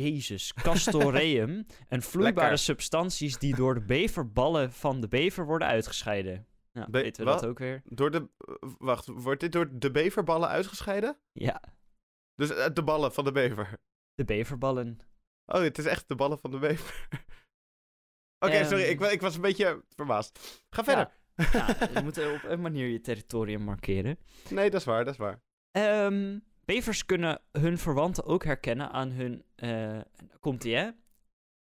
[0.02, 2.58] Jezus, castoreum, een vloeibare Lekker.
[2.58, 6.46] substanties die door de beverballen van de bever worden uitgescheiden.
[6.72, 7.82] Nou, Be- weten we dat ook weer?
[7.84, 8.28] Door de...
[8.78, 11.18] Wacht, wordt dit door de beverballen uitgescheiden?
[11.32, 11.62] Ja,
[12.34, 13.78] Dus eh, de ballen van de bever.
[14.14, 14.98] de beverballen.
[15.46, 17.08] Oh, het is echt de ballen van de bever.
[18.44, 18.68] Oké, Ehm.
[18.68, 20.64] sorry, ik, wa- ik was een beetje verbaasd.
[20.70, 21.10] Ga verder.
[21.52, 24.18] Ja, je moet op een manier je territorium markeren.
[24.50, 25.40] Nee, dat is waar, dat is waar.
[25.70, 30.00] Ehm, bevers kunnen hun verwanten ook herkennen aan hun, eh
[30.40, 30.90] komt ie hè?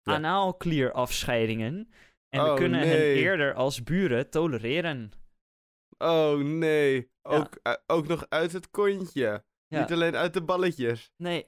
[0.03, 1.91] Anaalklierafscheidingen.
[2.29, 5.13] En we Oh, kunnen hen eerder als buren tolereren.
[5.99, 7.31] Oh nee, Ja.
[7.31, 9.45] ook, eh, ook nog uit het kontje.
[9.67, 9.81] Ja.
[9.81, 11.13] Niet alleen uit de balletjes.
[11.17, 11.47] Nee,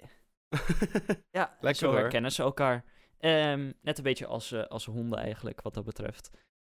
[1.31, 1.99] ja, Lekker zo hoor.
[1.99, 2.85] herkennen ze elkaar.
[3.19, 6.31] Ehm, net een beetje als, eh, als honden eigenlijk, wat dat betreft.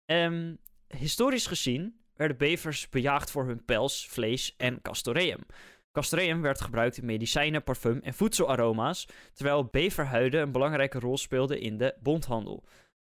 [0.04, 0.54] Ehm,
[0.86, 5.40] historisch gezien werden bevers bejaagd voor hun pels, vlees en castoreum.
[5.92, 11.78] Castoreum werd gebruikt in medicijnen, parfum en voedselaroma's, terwijl beverhuiden een belangrijke rol speelden in
[11.78, 12.64] de bondhandel.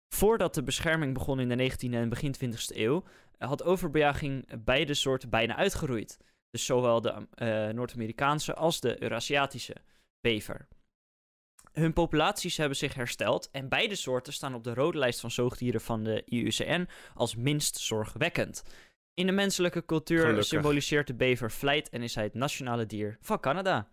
[0.09, 3.03] Voordat de bescherming begon in de 19e en begin 20e eeuw,
[3.37, 6.17] had overbejaging beide soorten bijna uitgeroeid.
[6.49, 9.75] Dus zowel de eh, Noord-Amerikaanse als de Eurasiatische
[10.21, 10.67] bever.
[11.71, 15.81] Hun populaties hebben zich hersteld en beide soorten staan op de rode lijst van zoogdieren
[15.81, 18.63] van de IUCN als minst zorgwekkend.
[19.19, 20.45] In de menselijke cultuur Gelukkig.
[20.45, 23.87] symboliseert de bever vlijt en is hij het nationale dier van Canada.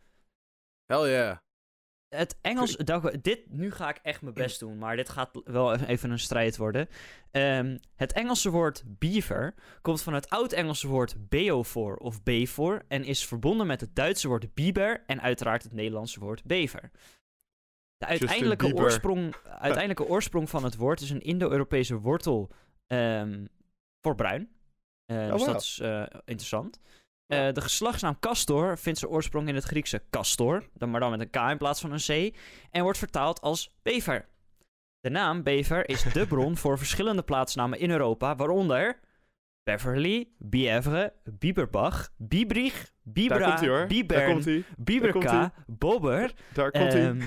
[0.84, 1.36] Hell yeah.
[2.08, 2.76] Het Engels,
[3.22, 6.56] dit, nu ga ik echt mijn best doen, maar dit gaat wel even een strijd
[6.56, 6.88] worden.
[7.30, 13.26] Ehm, het Engelse woord beaver komt van het oud-Engelse woord beofor of befor en is
[13.26, 16.90] verbonden met het Duitse woord biber en uiteraard het Nederlandse woord bever.
[17.96, 18.84] De uiteindelijke Bieber.
[18.84, 22.50] oorsprong, uiteindelijke oorsprong van het woord is een Indo-Europese wortel
[22.86, 23.44] ehm,
[24.00, 24.55] voor bruin.
[25.06, 25.52] Eh, dus Oh, wauw.
[25.52, 26.80] dat is eh, interessant.
[27.26, 31.20] Eh, de geslachtsnaam castor vindt zijn oorsprong in het Griekse castor, dan maar dan met
[31.20, 32.36] een k in plaats van een c,
[32.70, 34.28] en wordt vertaald als bever.
[35.00, 39.00] De naam bever is de bron voor verschillende plaatsnamen in Europa, waaronder
[39.62, 44.64] Beverly, Bièvre, Bieberbach, Biebrich, Bibra, Bibern.
[44.78, 46.94] Bieberka, Bobber, Daar komt.
[46.94, 47.20] Ehm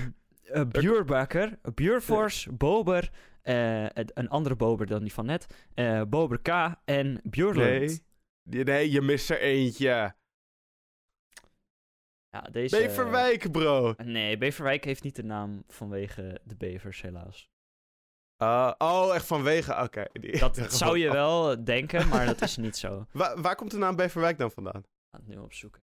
[0.68, 3.10] Buurbakker, Buurfors, Bober,
[3.42, 6.48] eh, een andere Bober dan die van net, eh Bober K
[6.84, 8.02] en Björlund.
[8.42, 8.64] Nee.
[8.64, 10.14] Nee, je mist er eentje.
[12.28, 12.76] Ja, deze...
[12.76, 13.94] Beverwijk, bro.
[13.96, 17.48] Nee, Beverwijk heeft niet de naam vanwege de bevers, helaas.
[18.36, 19.82] Ah, oh, echt vanwege.
[19.82, 20.04] Oké.
[20.20, 23.06] die- Dat zou je wel denken, maar dat is niet zo.
[23.12, 24.82] Wa- waar komt de naam Beverwijk dan vandaan?
[25.10, 25.82] ga het nu opzoeken.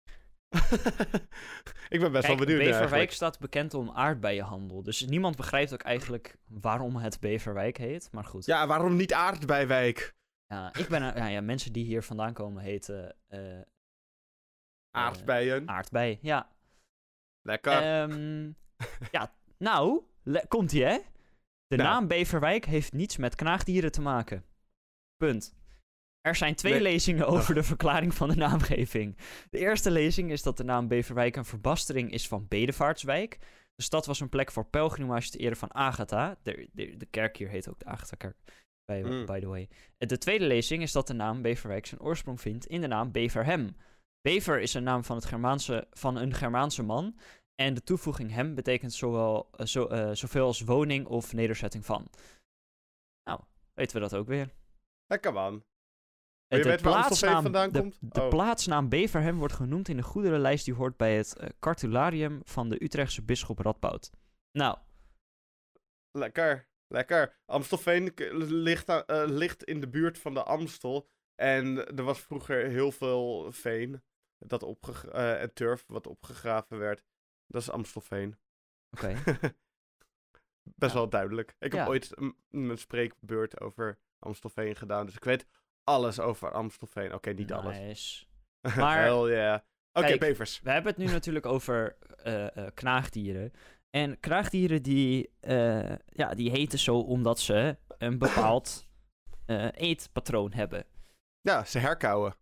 [1.95, 3.13] ik ben best Kijk, wel benieuwd Beverwijk eigenlijk.
[3.13, 4.83] staat bekend om aardbeienhandel.
[4.83, 8.09] Dus niemand begrijpt ook eigenlijk waarom het Beverwijk heet.
[8.13, 8.45] Maar goed.
[8.47, 10.15] Ja, waarom niet Aardbeiwijk?
[10.47, 11.03] Ja, ik ben...
[11.03, 13.61] Ja, ja, mensen die hier vandaan komen heten eh
[14.91, 15.69] Aardbeien.
[15.69, 16.19] aardbei.
[16.23, 16.53] Ja.
[17.43, 17.73] Lekker.
[17.73, 18.53] Ehm,
[19.11, 20.03] ja, nou,
[20.49, 20.99] komt ie hè?
[21.67, 21.89] De Nou.
[21.89, 24.45] naam Beverwijk heeft niets met knaagdieren te maken.
[25.17, 25.58] Punt.
[26.21, 26.83] Er zijn twee Nee.
[26.83, 27.33] lezingen Oh.
[27.33, 29.17] over de verklaring van de naamgeving.
[29.51, 33.39] De eerste lezing is dat de naam Beverwijk een verbastering is van Bedevaartswijk.
[33.75, 36.39] De stad was een plek voor pelgrimage te ere van Agatha.
[36.43, 38.37] De, de, de kerk hier heet ook de Agatha-kerk,
[38.85, 39.27] by, Mm.
[39.27, 39.69] by the way.
[39.97, 43.77] De tweede lezing is dat de naam Beverwijk zijn oorsprong vindt in de naam Beverhem.
[44.21, 47.19] Bever is een naam van, het Germaanse, van een Germaanse man.
[47.55, 52.09] En de toevoeging hem betekent zowel, eh, zo, eh, zoveel als woning of nederzetting van.
[53.31, 53.41] Nou,
[53.75, 54.51] weten we dat ook weer.
[55.07, 55.63] Lekker man.
[56.49, 57.97] Je de Amstelveen plaatsnaam- vandaan de, komt?
[58.01, 58.29] De Oh.
[58.29, 62.85] plaatsnaam Beverhem wordt genoemd in de goederenlijst die hoort bij het eh, cartularium van de
[62.85, 64.11] Utrechtse bisschop Radboud.
[64.53, 64.79] Nou,
[66.11, 66.69] Lekker.
[66.87, 67.39] Lekker.
[67.47, 71.09] Amstelveen ligt, eh, ligt in de buurt van de Amstel.
[71.35, 74.03] En er was vroeger heel veel veen
[74.39, 77.05] dat opge eh, en turf wat opgegraven werd.
[77.47, 78.39] Dat is Amstelveen.
[78.91, 79.15] oké.
[80.63, 80.99] Best Ja.
[80.99, 81.55] wel duidelijk.
[81.59, 85.07] Ik heb ooit een, een spreekbeurt over Amstelveen gedaan.
[85.07, 85.47] Dus ik weet
[85.89, 87.15] alles over Amstelveen.
[87.15, 87.79] Oké, niet alles.
[87.79, 88.25] Nice.
[88.81, 89.59] Maar- Hell yeah.
[89.93, 90.61] Oké, Kijk, bevers.
[90.63, 93.53] We hebben het nu natuurlijk over eh, eh, knaagdieren.
[93.91, 98.89] En knaagdieren die, eh, ja, die heten zo omdat ze een bepaald
[99.75, 100.85] eetpatroon hebben.
[101.41, 102.37] Ja, ze herkauwen.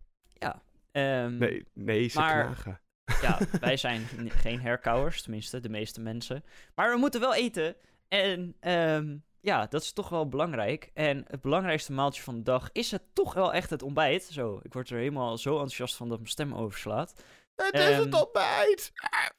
[0.91, 2.81] Ehm, Nee, nee ze maar- knagen.
[3.21, 6.43] Ja, wij zijn geen herkauwers, tenminste de meeste mensen.
[6.75, 7.75] Maar we moeten wel eten.
[8.07, 10.91] En ehm, ja, dat is toch wel belangrijk.
[10.93, 14.23] En het belangrijkste maaltje van de dag is het toch wel echt het ontbijt.
[14.23, 17.23] Zo, ik word er helemaal zo enthousiast van dat mijn stem overslaat.
[17.55, 18.91] Het is het Ehm, ontbijt!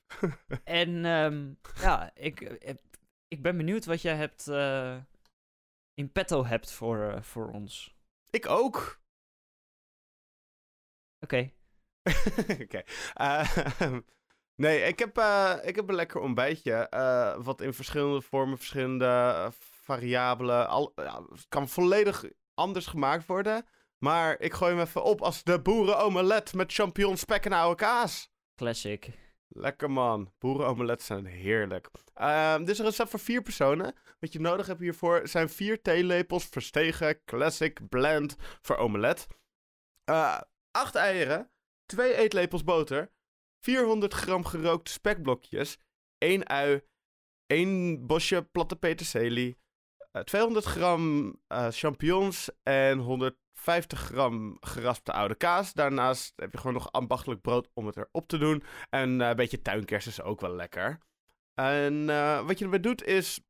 [0.65, 2.75] En ehm, ja, ik, eh,
[3.29, 4.97] ik ben benieuwd wat jij hebt eh,
[5.95, 7.97] in petto hebt voor, eh, voor ons.
[8.31, 9.01] ik ook.
[11.25, 11.53] Oké,
[12.65, 12.83] Oké.
[13.15, 13.57] Eh,
[14.55, 15.19] nee, ik heb,
[15.65, 16.87] ik heb een lekker ontbijtje.
[17.43, 19.07] wat in verschillende vormen, verschillende
[19.89, 20.69] variabelen.
[20.69, 22.25] Al, ja, het kan volledig
[22.55, 23.67] anders gemaakt worden.
[23.99, 28.31] Maar ik gooi hem even op als de boerenomelet met champignons, spek en oude kaas.
[28.57, 29.11] classic.
[29.49, 30.33] Lekker man.
[30.39, 31.89] Boerenomeletten zijn heerlijk.
[32.15, 33.95] Ehm, dit is een recept voor vier personen.
[34.21, 39.27] Wat je nodig hebt hiervoor zijn vier theelepels verstegen classic blend voor omelet.
[40.05, 41.51] Eh, acht eieren.
[41.87, 43.11] Twee eetlepels boter.
[43.61, 45.79] 400 gram gerookte spekblokjes.
[46.19, 46.81] één ui.
[47.47, 49.59] één bosje platte peterselie.
[50.11, 55.73] Eh, 200 gram eh, champignons en 150 gram geraspte oude kaas.
[55.73, 58.63] Daarnaast heb je gewoon nog ambachtelijk brood om het erop te doen.
[58.91, 60.99] En eh, een beetje tuinkers is ook wel lekker.
[61.55, 63.41] En eh, wat je erbij doet is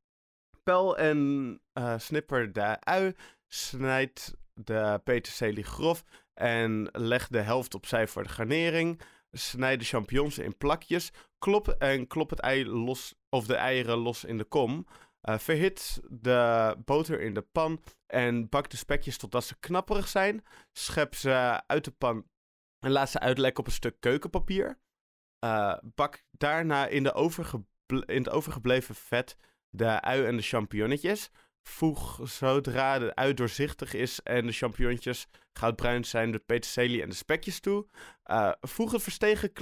[0.63, 3.15] pel en eh, snipper de ui.
[3.47, 9.01] Snijd de peterselie grof en leg de helft opzij voor de garnering.
[9.31, 11.11] Snijd de champignons in plakjes.
[11.37, 14.87] Klop en klop het ei los, of de eieren los in de kom.
[15.29, 20.43] Eh, verhit de boter in de pan en bak de spekjes totdat ze knapperig zijn.
[20.71, 22.27] Schep ze uit de pan
[22.79, 24.79] en laat ze uitlekken op een stuk keukenpapier.
[25.39, 27.63] Eh, bak daarna in, de
[28.05, 29.37] in het overgebleven vet
[29.69, 31.29] de ui en de champignonnetjes.
[31.61, 37.15] Voeg zodra de ui doorzichtig is en de champignonnetjes goudbruin zijn de peterselie en de
[37.15, 37.87] spekjes toe.
[38.23, 39.53] Eh, voeg het verstegen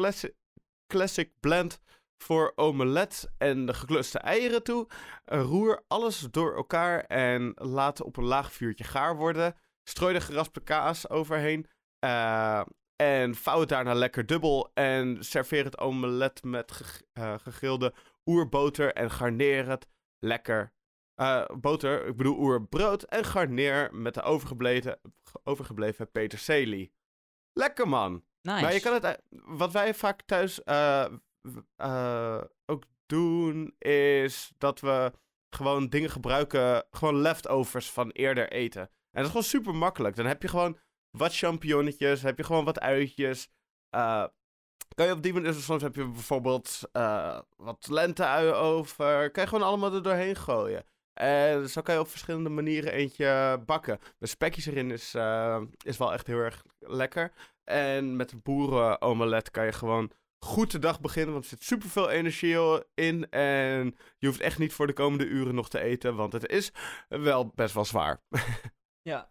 [0.88, 1.80] classic blend
[2.17, 4.88] voor omelet en de gekluste eieren toe.
[5.25, 9.56] Eh, roer alles door elkaar en laat op een laag vuurtje gaar worden.
[9.84, 11.67] Strooi de geraspte kaas overheen.
[11.99, 12.62] eh,
[12.95, 14.71] en vouw het daarna lekker dubbel.
[14.73, 17.93] En serveer het omelet met ge- eh, gegrilde
[18.25, 19.88] oerboter en garneer het
[20.19, 20.73] lekker.
[21.60, 24.99] Boter, ik bedoel oerbrood en garneer met de overgebleven,
[25.43, 26.93] overgebleven peterselie.
[27.53, 28.23] Lekker man.
[28.41, 28.62] Nice.
[28.62, 30.63] Maar je kan het, wat wij vaak thuis
[31.75, 35.12] eh, ook doen, is dat we
[35.49, 38.81] gewoon dingen gebruiken, gewoon leftovers van eerder eten.
[38.81, 40.15] En dat is gewoon super makkelijk.
[40.15, 40.77] Dan heb je gewoon
[41.17, 43.49] wat champignonnetjes, heb je gewoon wat uitjes.
[43.89, 44.25] eh,
[44.95, 49.31] kan je op die manier, soms heb je bijvoorbeeld eh, wat lenteuien over.
[49.31, 50.83] Kan je gewoon allemaal er doorheen gooien.
[51.13, 53.99] En zo kan je op verschillende manieren eentje bakken.
[54.17, 55.15] Met spekjes erin is,
[55.83, 57.31] is wel echt heel erg lekker.
[57.63, 60.12] En met een boerenomelet kan je gewoon
[60.45, 61.34] goed de dag beginnen.
[61.34, 62.58] Want er zit superveel energie
[62.93, 63.30] in.
[63.30, 66.15] En je hoeft echt niet voor de komende uren nog te eten.
[66.15, 66.71] Want het is
[67.08, 68.21] wel best wel zwaar.
[69.02, 69.30] Ja,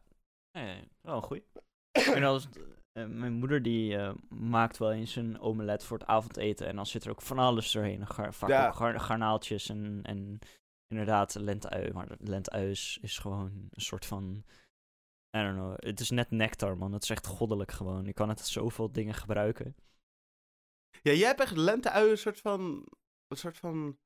[0.52, 1.44] nee, wel goeie.
[1.92, 2.48] en als,
[2.92, 6.66] mijn moeder die eh, maakt wel eens een omelet voor het avondeten.
[6.66, 8.06] En dan zit er ook van alles doorheen.
[8.06, 8.66] Gar, vaak Ja.
[8.66, 10.38] ook gar- garnaaltjes en, en
[10.88, 11.92] inderdaad lentui.
[11.92, 14.44] Maar de lentui is, is gewoon een soort van...
[15.36, 15.74] I don't know.
[15.76, 16.92] Het is net nectar, man.
[16.92, 18.04] Het is echt goddelijk gewoon.
[18.04, 19.76] Je kan het zoveel dingen gebruiken.
[21.06, 22.86] Ja, jij hebt echt lenteuien een soort van...
[23.26, 23.98] Een soort van...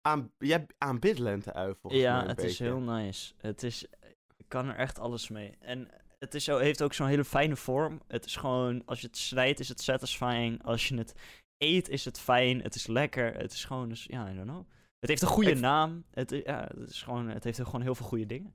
[0.00, 3.34] Aan, jij aanbidt lenteuien volgens mij ja, een het is heel nice.
[3.36, 3.84] Het is...
[4.36, 5.56] Ik kan er echt alles mee.
[5.58, 8.02] En het is zo, heeft ook zo'n hele fijne vorm.
[8.06, 8.82] Het is gewoon...
[8.86, 10.64] Als je het snijdt is het satisfying.
[10.64, 11.14] Als je het
[11.56, 12.62] eet is het fijn.
[12.62, 13.34] Het is lekker.
[13.34, 13.88] Het is gewoon...
[13.88, 14.66] Dus, ja, I don't know.
[14.98, 16.04] Het heeft een goede Ik- naam.
[16.10, 18.54] Het, ja, het, is gewoon, het heeft gewoon heel veel goede dingen.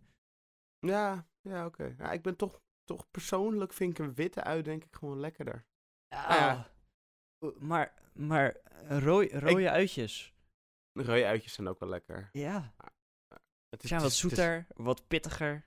[0.80, 1.96] Ja, ja oké.
[1.98, 5.66] Ja, ik ben toch, toch persoonlijk vind ik een witte ui denk ik gewoon lekkerder.
[6.08, 6.36] Ja.
[6.36, 6.73] ja.
[7.60, 8.56] Maar, maar
[8.88, 10.34] rooi, rode uitjes.
[10.92, 12.30] De rode uitjes zijn ook wel lekker.
[12.32, 12.74] Ja.
[13.70, 15.66] Het Ze zijn wat het is- zoeter, wat pittiger.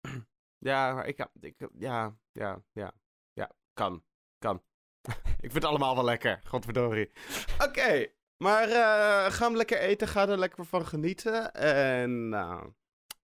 [0.58, 2.92] Ja, maar ik, ik, ja, ja, ja,
[3.32, 4.04] ja, kan,
[4.38, 4.62] kan.
[5.44, 7.10] ik vind het allemaal wel lekker, godverdorie.
[7.66, 8.06] Oké,
[8.44, 11.54] maar eh, ga hem lekker eten, ga er lekker van genieten.
[11.54, 12.72] En nou,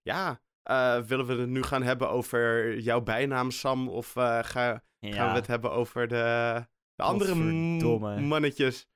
[0.03, 3.89] ja, eh, willen we het nu gaan hebben over jouw bijnaam Sam?
[3.89, 7.35] Of eh, ga, gaan we het hebben over de, de andere
[8.21, 8.87] mannetjes?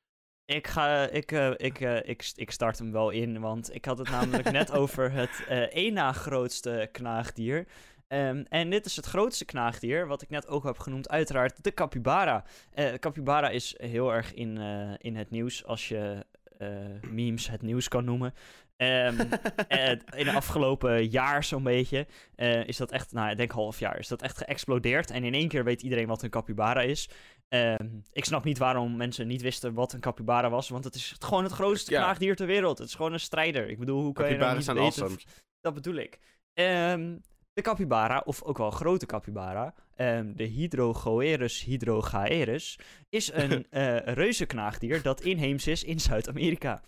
[0.44, 3.98] Ik, ga, ik, eh, ik, eh, ik, ik start hem wel in, want ik had
[3.98, 7.66] het namelijk net over het eh één na grootste knaagdier.
[8.08, 11.74] Ehm, en dit is het grootste knaagdier, wat ik net ook heb genoemd, uiteraard de
[11.74, 12.44] capybara.
[12.72, 16.24] Eh capybara is heel erg in, eh, in het nieuws, als je
[16.60, 16.68] eh,
[17.10, 18.34] memes het nieuws kan noemen.
[18.76, 19.20] Ehm,
[19.68, 23.78] eh, in de afgelopen jaar zo'n beetje eh, is dat echt, nou ik denk half
[23.78, 25.10] jaar, is dat echt geëxplodeerd.
[25.10, 27.08] En in één keer weet iedereen wat een capybara is.
[27.50, 31.14] Ehm, ik snap niet waarom mensen niet wisten wat een capybara was, want het is
[31.18, 32.02] gewoon het grootste Ja.
[32.02, 32.78] knaagdier ter wereld.
[32.78, 33.68] Het is gewoon een strijder.
[33.68, 35.26] Ik bedoel, hoe kan je nou Capybara's niet zijn weten...
[35.26, 35.42] awesome.
[35.60, 36.18] Dat bedoel ik.
[36.54, 37.16] Ehm,
[37.52, 45.02] de capybara, of ook wel grote capybara, ehm, de Hydrogoerus hydrogaerus, is een eh reuzenknaagdier
[45.02, 46.82] dat inheems is in Zuid-Amerika.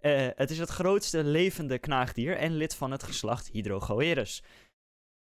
[0.00, 4.42] Eh, het is het grootste levende knaagdier en lid van het geslacht Hydrogoerus.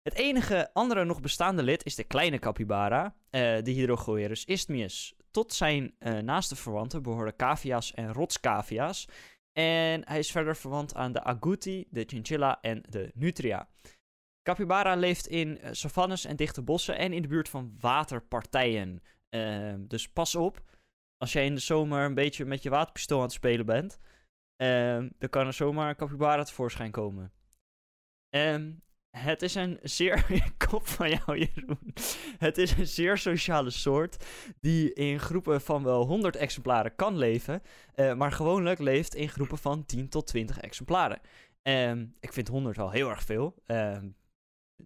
[0.02, 5.14] Het enige andere nog bestaande lid is de kleine capybara, eh, de Hydrogoerus isthmius.
[5.30, 9.08] Tot zijn eh, naaste verwanten behoren cavia's en rotscavia's.
[9.52, 13.68] En hij is verder verwant aan de agouti, de chinchilla en de nutria.
[14.42, 19.02] Capybara leeft in eh, savannes en dichte bossen en in de buurt van waterpartijen.
[19.28, 20.62] Ehm, dus pas op,
[21.16, 23.98] als jij in de zomer een beetje met je waterpistool aan het spelen bent,
[24.56, 27.32] ehm, dan kan er zomaar een capybara tevoorschijn komen.
[28.28, 28.72] Ehm,
[29.18, 30.26] het is een zeer...
[30.68, 31.92] Kop van jou, Jeroen.
[32.38, 34.24] Het is een zeer sociale soort
[34.60, 37.62] die in groepen van wel 100 exemplaren kan leven,
[37.94, 41.20] eh, maar gewoonlijk leeft in groepen van 10 tot 20 exemplaren.
[41.62, 43.54] Ehm, ik vind 100 al heel erg veel.
[43.66, 44.08] Ehm,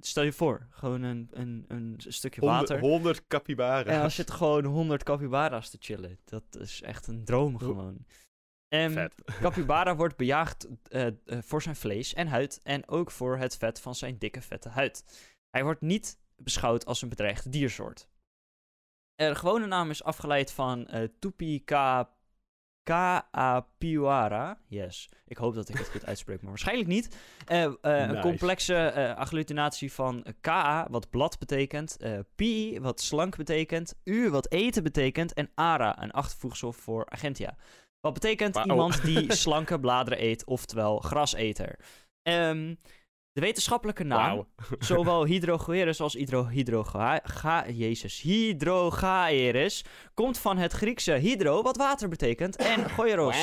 [0.00, 2.80] stel je voor, gewoon een, een, een stukje water.
[2.80, 3.94] 100, 100 capybara's.
[3.94, 6.18] En als zit gewoon 100 capybara's te chillen.
[6.24, 8.06] Dat is echt een droom gewoon.
[8.68, 9.14] Vet.
[9.40, 13.80] Capybara wordt bejaagd eh, eh, voor zijn vlees en huid en ook voor het vet
[13.80, 15.04] van zijn dikke vette huid.
[15.50, 18.08] Hij wordt niet beschouwd als een bedreigde diersoort.
[19.14, 22.14] De gewone naam is afgeleid van eh Tupica
[22.82, 24.58] Kaapiwara.
[24.66, 27.16] Yes, ik hoop dat ik het goed uitspreek, maar waarschijnlijk niet.
[27.46, 31.96] Een complexe agglutinatie van Ka, wat blad betekent,
[32.34, 37.56] Pi, wat slank betekent, U, wat eten betekent, en Ara, een achtervoegsel voor Agentia.
[38.06, 41.78] Wat betekent iemand die slanke bladeren eet, oftewel graseter.
[42.22, 42.74] Ehm,
[43.32, 44.46] de wetenschappelijke naam,
[44.78, 52.08] zowel hydrogoerus als hydro, hydroga, ga, jezus, hydrogaerus, komt van het Griekse hydro, wat water
[52.08, 53.36] betekent, en goeros,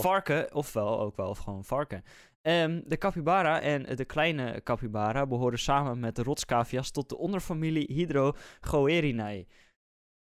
[0.00, 2.04] varken, ofwel ook wel gewoon varken.
[2.42, 7.92] Ehm, de capybara en de kleine capybara behoren samen met de rotscavia's tot de onderfamilie
[7.92, 9.46] Hydrogoerinae.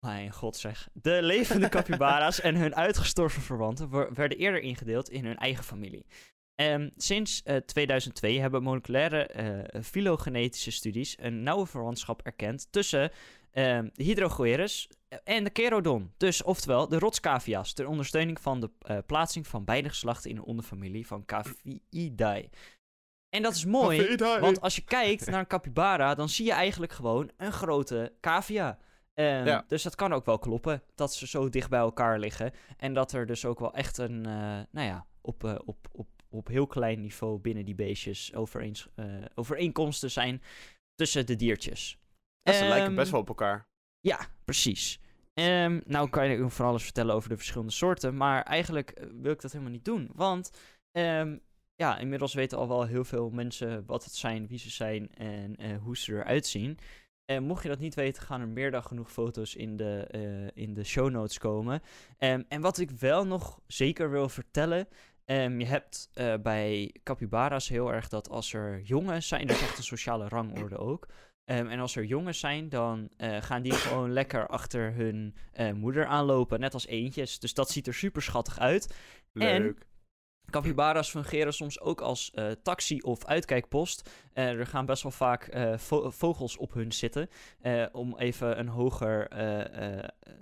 [0.07, 0.89] Mijn god zeg.
[0.93, 6.07] De levende capybara's en hun uitgestorven verwanten werden eerder ingedeeld in hun eigen familie.
[6.55, 13.11] Ehm, sinds eh, 2002 hebben moleculaire eh, filogenetische studies een nauwe verwantschap erkend tussen
[13.51, 14.89] ehm, de Hydrogoerus
[15.25, 16.13] en de Kerodon.
[16.17, 20.45] Dus oftewel de rotscavia's, ter ondersteuning van de eh, plaatsing van beide geslachten in een
[20.45, 22.49] onderfamilie van Caviidae.
[23.29, 26.93] En dat is mooi, want als je kijkt naar een capybara, dan zie je eigenlijk
[26.93, 28.79] gewoon een grote cavia.
[29.15, 29.65] Ehm, Ja.
[29.67, 32.53] Dus dat kan ook wel kloppen, dat ze zo dicht bij elkaar liggen.
[32.77, 36.09] En dat er dus ook wel echt een, eh, nou ja, op, eh, op, op,
[36.29, 40.43] op heel klein niveau binnen die beestjes overeens, eh, overeenkomsten zijn
[40.95, 41.99] tussen de diertjes.
[42.43, 43.67] Ja, ze lijken Ehm, best wel op elkaar.
[44.01, 45.01] Ja, precies.
[45.35, 49.41] Ehm, nou kan je van alles vertellen over de verschillende soorten, maar eigenlijk wil ik
[49.41, 50.11] dat helemaal niet doen.
[50.15, 50.51] Want
[51.75, 55.75] ja, inmiddels weten al wel heel veel mensen wat het zijn, wie ze zijn en
[55.77, 56.79] hoe ze eruit zien.
[57.39, 60.75] Mocht je dat niet weten, gaan er meer dan genoeg foto's in de, eh, in
[60.75, 61.83] de show notes komen.
[62.19, 64.89] Ehm, en wat ik wel nog zeker wil vertellen.
[65.25, 69.63] ehm, je hebt eh, bij capybara's heel erg dat als er jongen zijn, dat is
[69.63, 71.09] echt een sociale rangorde ook.
[71.45, 75.35] Ehm, en als er jongens zijn, dan eh, gaan die gewoon lekker achter hun
[75.75, 77.39] moeder aanlopen, net als eentjes.
[77.39, 78.95] Dus dat ziet er super schattig uit.
[79.33, 79.87] Leuk.
[80.53, 84.11] Capybara's fungeren soms ook als eh, taxi of uitkijkpost.
[84.33, 87.29] Eh, er gaan best wel vaak eh, vo- vogels op hun zitten.
[87.93, 89.29] om even een hoger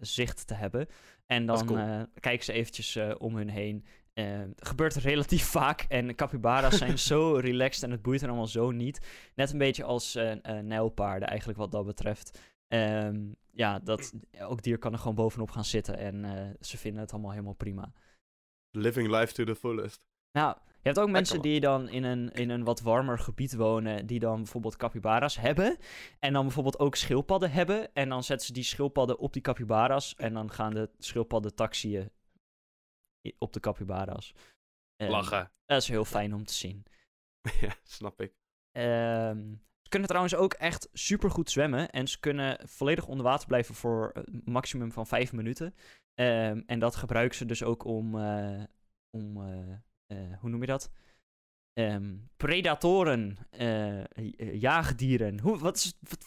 [0.01, 0.87] zicht te hebben.
[1.27, 2.07] En dan cool.
[2.21, 3.85] kijken ze eventjes om hun heen.
[4.57, 5.85] Gebeurt relatief vaak.
[5.89, 9.07] En capybara's zijn zo relaxed en het boeit hen allemaal zo niet.
[9.35, 10.19] Net een beetje als
[10.63, 12.39] nijlpaarden eigenlijk wat dat betreft.
[12.69, 13.21] Ehm,
[13.53, 15.97] ja, dat, elk dier kan er gewoon bovenop gaan zitten.
[15.97, 16.25] En
[16.61, 17.93] ze vinden het allemaal helemaal prima.
[18.71, 20.03] Living life to the fullest.
[20.33, 24.07] Nou, je hebt ook mensen die dan in een, in een wat warmer gebied wonen,
[24.07, 25.77] die dan bijvoorbeeld capybara's hebben.
[26.19, 27.95] En dan bijvoorbeeld ook schildpadden hebben.
[27.95, 30.15] En dan zetten ze die schildpadden op die capybara's.
[30.15, 32.11] En dan gaan de schildpadden taxiën
[33.39, 34.35] op de capybara's.
[34.97, 35.51] En Lachen.
[35.67, 36.85] Dat is heel fijn om te zien.
[37.61, 38.33] ja, snap ik.
[38.71, 41.91] Ehm, ze kunnen trouwens ook echt super goed zwemmen.
[41.91, 45.75] En ze kunnen volledig onder water blijven voor een maximum van vijf minuten.
[46.21, 48.63] Ehm, en dat gebruiken ze dus ook om, eh,
[49.11, 49.73] om eh,
[50.07, 50.91] eh, hoe noem je dat?
[51.73, 53.37] Ehm, predatoren,
[54.53, 55.41] jaagdieren.
[55.41, 56.19] Hoe, wat is, wat,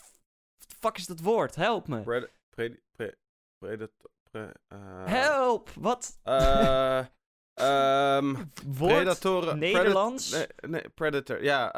[0.58, 1.56] wat de fuck is dat woord?
[1.56, 2.01] Help me.
[2.01, 2.32] Pred...
[2.49, 2.79] Pred...
[2.91, 3.17] Pred...
[3.58, 4.10] Predator...
[4.32, 4.53] Pre...
[5.06, 5.69] Help!
[5.69, 6.19] Wat?
[6.23, 6.99] eh,
[7.53, 8.36] ehm,
[8.67, 8.93] Woord?
[8.93, 9.60] predatoren...
[9.60, 10.29] Nederlands?
[10.29, 11.43] predat- nee, nee, predator.
[11.43, 11.71] Ja,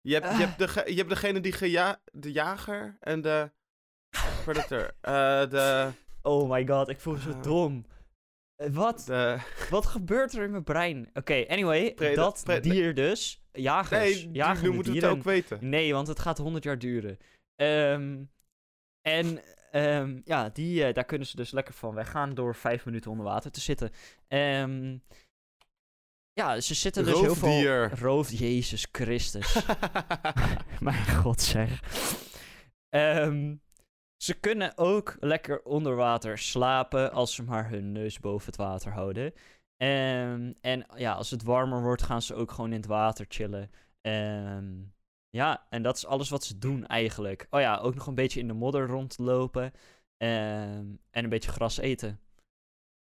[0.00, 0.38] je, hebt, je, Ah.
[0.38, 2.00] hebt de, je hebt degene die geja...
[2.12, 3.50] De jager en de...
[4.44, 4.94] Predator.
[5.50, 5.92] De...
[6.26, 7.42] Oh my god, ik voel me zo Ah.
[7.42, 7.86] dom.
[8.56, 9.02] Eh, Wat?
[9.06, 9.38] de...
[9.70, 11.10] Wat gebeurt er in mijn brein?
[11.14, 13.44] Oké, anyway, dat pre- dier dus.
[13.52, 14.24] Jagers.
[14.24, 15.68] Nee, jagende nu moeten we het ook weten.
[15.68, 17.18] Nee, want het gaat 100 jaar duren.
[17.54, 18.24] Ehm,
[19.00, 23.10] en ehm, ja, die, eh, daar kunnen ze dus lekker van weggaan door vijf minuten
[23.10, 23.90] onder water te zitten.
[24.28, 24.96] Ehm,
[26.32, 27.84] ja, ze zitten dus heel veel...
[27.86, 29.66] Roof, Jezus Christus.
[30.80, 31.80] Mijn god zeg.
[32.88, 33.54] Ehm,
[34.26, 38.92] ze kunnen ook lekker onder water slapen als ze maar hun neus boven het water
[38.92, 39.32] houden.
[39.76, 43.70] Ehm, en ja, als het warmer wordt, gaan ze ook gewoon in het water chillen.
[44.00, 44.74] Ehm,
[45.30, 47.46] ja, en dat is alles wat ze doen eigenlijk.
[47.50, 49.72] Oh ja, ook nog een beetje in de modder rondlopen.
[50.16, 52.20] Ehm, en een beetje gras eten.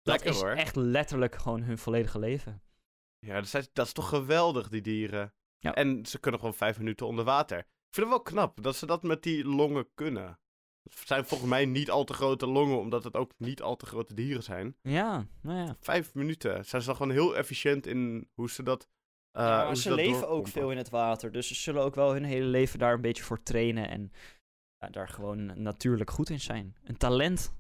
[0.01, 0.51] Lekker, dat is hoor.
[0.51, 2.62] echt letterlijk gewoon hun volledige leven.
[3.19, 5.33] Ja, dat is, dat is toch geweldig, die dieren.
[5.59, 5.75] Ja.
[5.75, 7.59] En ze kunnen gewoon vijf minuten onder water.
[7.59, 10.38] Ik vind het wel knap dat ze dat met die longen kunnen.
[10.84, 13.86] Het zijn volgens mij niet al te grote longen, omdat het ook niet al te
[13.86, 14.76] grote dieren zijn.
[14.82, 15.76] Ja, nou ja.
[15.80, 16.65] Vijf minuten.
[16.65, 18.88] Zijn ze dan gewoon heel efficiënt in hoe ze dat.
[19.32, 21.32] eh, Ja, maar hoe ze dat leven ook veel in het water.
[21.32, 23.89] Dus ze zullen ook wel hun hele leven daar een beetje voor trainen.
[23.89, 24.12] En
[24.78, 26.76] ja, daar gewoon natuurlijk goed in zijn.
[26.84, 27.54] Een talent.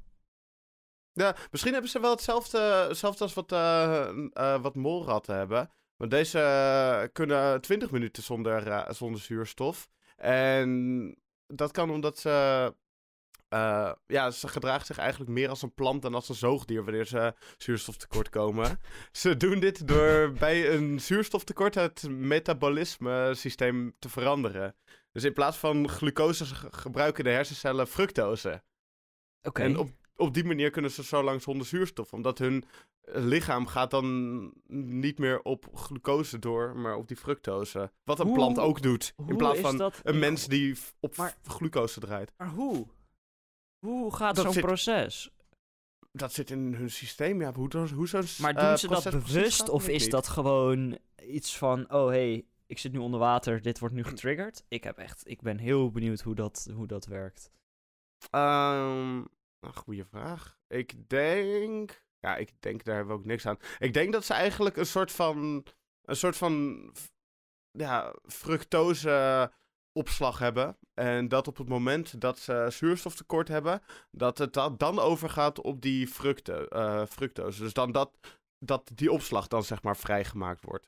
[1.11, 2.57] Ja, misschien hebben ze wel hetzelfde,
[2.87, 5.69] hetzelfde als wat, eh eh, wat molratten hebben.
[5.95, 9.89] Want deze kunnen 20 minuten zonder, eh, zonder zuurstof.
[10.15, 12.73] En dat kan omdat ze.
[13.53, 17.05] Eh, ja, ze gedragen zich eigenlijk meer als een plant dan als een zoogdier wanneer
[17.05, 18.79] ze zuurstoftekort komen.
[19.11, 24.75] ze doen dit door bij een zuurstoftekort het metabolisme systeem te veranderen.
[25.11, 28.63] Dus in plaats van glucose ge- gebruiken de hersencellen fructose.
[29.41, 29.61] Oké.
[29.61, 32.13] En op, op die manier kunnen ze zo lang zonder zuurstof.
[32.13, 32.63] Omdat hun
[33.05, 34.07] lichaam gaat dan
[34.97, 37.91] niet meer op glucose door, maar op die fructose.
[38.03, 39.13] Wat een Hoe- plant ook doet.
[39.27, 42.33] In plaats van dat een mens die op Maar- glucose draait.
[42.37, 42.87] Maar hoe?
[43.83, 45.31] Hoe gaat zo'n zit- proces?
[46.11, 47.41] Dat zit in hun systeem.
[47.41, 49.69] Ja, hoe, hoe, zo'n Maar eh, doen ze dat bewust?
[49.69, 50.11] Of is niet.
[50.11, 51.93] dat gewoon iets van...
[51.93, 53.61] Oh, hey, ik zit nu onder water.
[53.61, 54.63] Dit wordt nu getriggerd.
[54.67, 55.21] Ik heb echt...
[55.29, 57.51] Ik ben heel benieuwd hoe dat, hoe dat werkt.
[58.31, 59.27] Een
[59.73, 60.57] goede vraag.
[60.67, 62.05] Ik denk.
[62.19, 63.57] Ja, ik denk, daar hebben we ook niks aan.
[63.79, 65.65] Ik denk dat ze eigenlijk een soort van.
[66.05, 66.91] Een soort van.
[67.71, 69.51] Ja, fructose
[69.93, 70.77] opslag hebben.
[70.93, 73.81] En dat op het moment dat ze zuurstoftekort hebben,
[74.11, 77.61] dat het da- dan overgaat op die fructe, eh, fructose.
[77.61, 80.87] Dus dan dat, dat die opslag dan zeg maar vrijgemaakt wordt.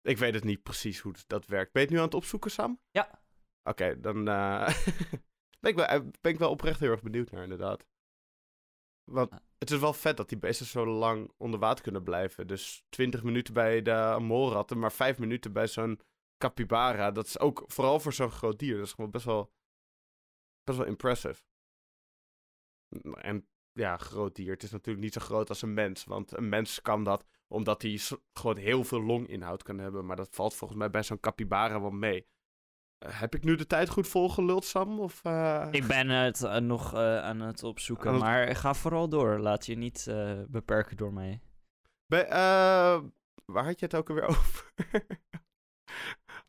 [0.00, 1.72] Ik weet het niet precies hoe dat werkt.
[1.72, 2.80] Ben je het nu aan het opzoeken, Sam?
[2.90, 3.20] Ja.
[3.68, 4.68] Oké, dan eh,
[5.60, 7.86] ben, ik wel, eh, ben ik wel oprecht heel erg benieuwd naar, inderdaad.
[9.10, 12.46] Want het is wel vet dat die beesten zo lang onder water kunnen blijven.
[12.46, 16.00] Dus 20 minuten bij de molratten, maar 5 minuten bij zo'n
[16.42, 17.10] capybara.
[17.10, 18.76] Dat is ook vooral voor zo'n groot dier.
[18.76, 19.52] Dat is gewoon best wel,
[20.64, 21.42] best wel impressive.
[23.14, 24.52] En ja, groot dier.
[24.52, 26.04] Het is natuurlijk niet zo groot als een mens.
[26.04, 28.00] Want een mens kan dat omdat hij
[28.32, 30.06] gewoon heel veel longinhoud kan hebben.
[30.06, 32.26] Maar dat valt volgens mij bij zo'n capybara wel mee.
[32.98, 35.00] Eh, heb ik nu de tijd goed volgeluld, Sam?
[35.00, 39.08] Of, eh, Ik ben het eh, nog aan het opzoeken, Aan het- maar ga vooral
[39.08, 39.38] door.
[39.38, 40.04] Laat je niet
[40.48, 41.40] beperken door mij.
[42.06, 42.26] Bij,
[43.44, 44.72] waar had je het ook alweer over?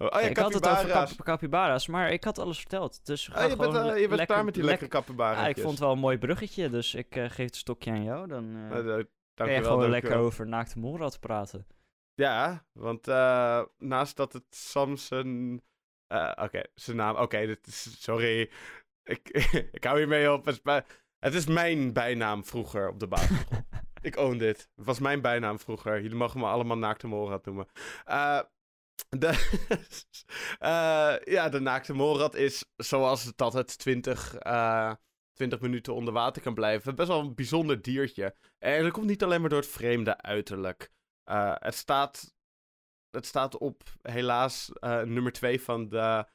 [0.04, 3.06] Oh, ja, ik had het over cap capybara's, maar ik had alles verteld.
[3.06, 5.40] Dus ga Oh, je bent, eh, je bent lekker, klaar met die lekkere capybara's.
[5.42, 8.04] Ja, ik vond het wel een mooi bruggetje, dus ik eh, geef het stokje aan
[8.04, 8.28] jou.
[8.28, 11.68] Dan eh Uh, kan Dank je gewoon lekker over naakte molrat praten.
[12.16, 15.62] Ja, want eh, naast dat het Samson...
[16.08, 17.16] eh, Oké, zijn naam...
[17.16, 18.02] Oké, is...
[18.04, 18.52] Sorry.
[19.04, 19.30] Ik,
[19.78, 20.46] ik hou hiermee op.
[20.46, 20.84] Het is, bij-
[21.20, 23.62] het is mijn bijnaam vroeger op de basisschool.
[24.02, 24.70] ik own dit.
[24.76, 26.02] Het was mijn bijnaam vroeger.
[26.02, 27.68] Jullie mogen me allemaal naakte molrat noemen.
[29.10, 29.28] De,
[30.60, 34.94] eh, ja, de naakte molrat is zoals het altijd 20, eh
[35.34, 36.96] 20 minuten onder water kan blijven.
[36.96, 38.36] Best wel een bijzonder diertje.
[38.60, 40.92] En dat komt niet alleen maar door het vreemde uiterlijk.
[41.24, 42.34] Eh, het, staat,
[43.10, 46.26] het staat op helaas eh, nummer 2 van, de,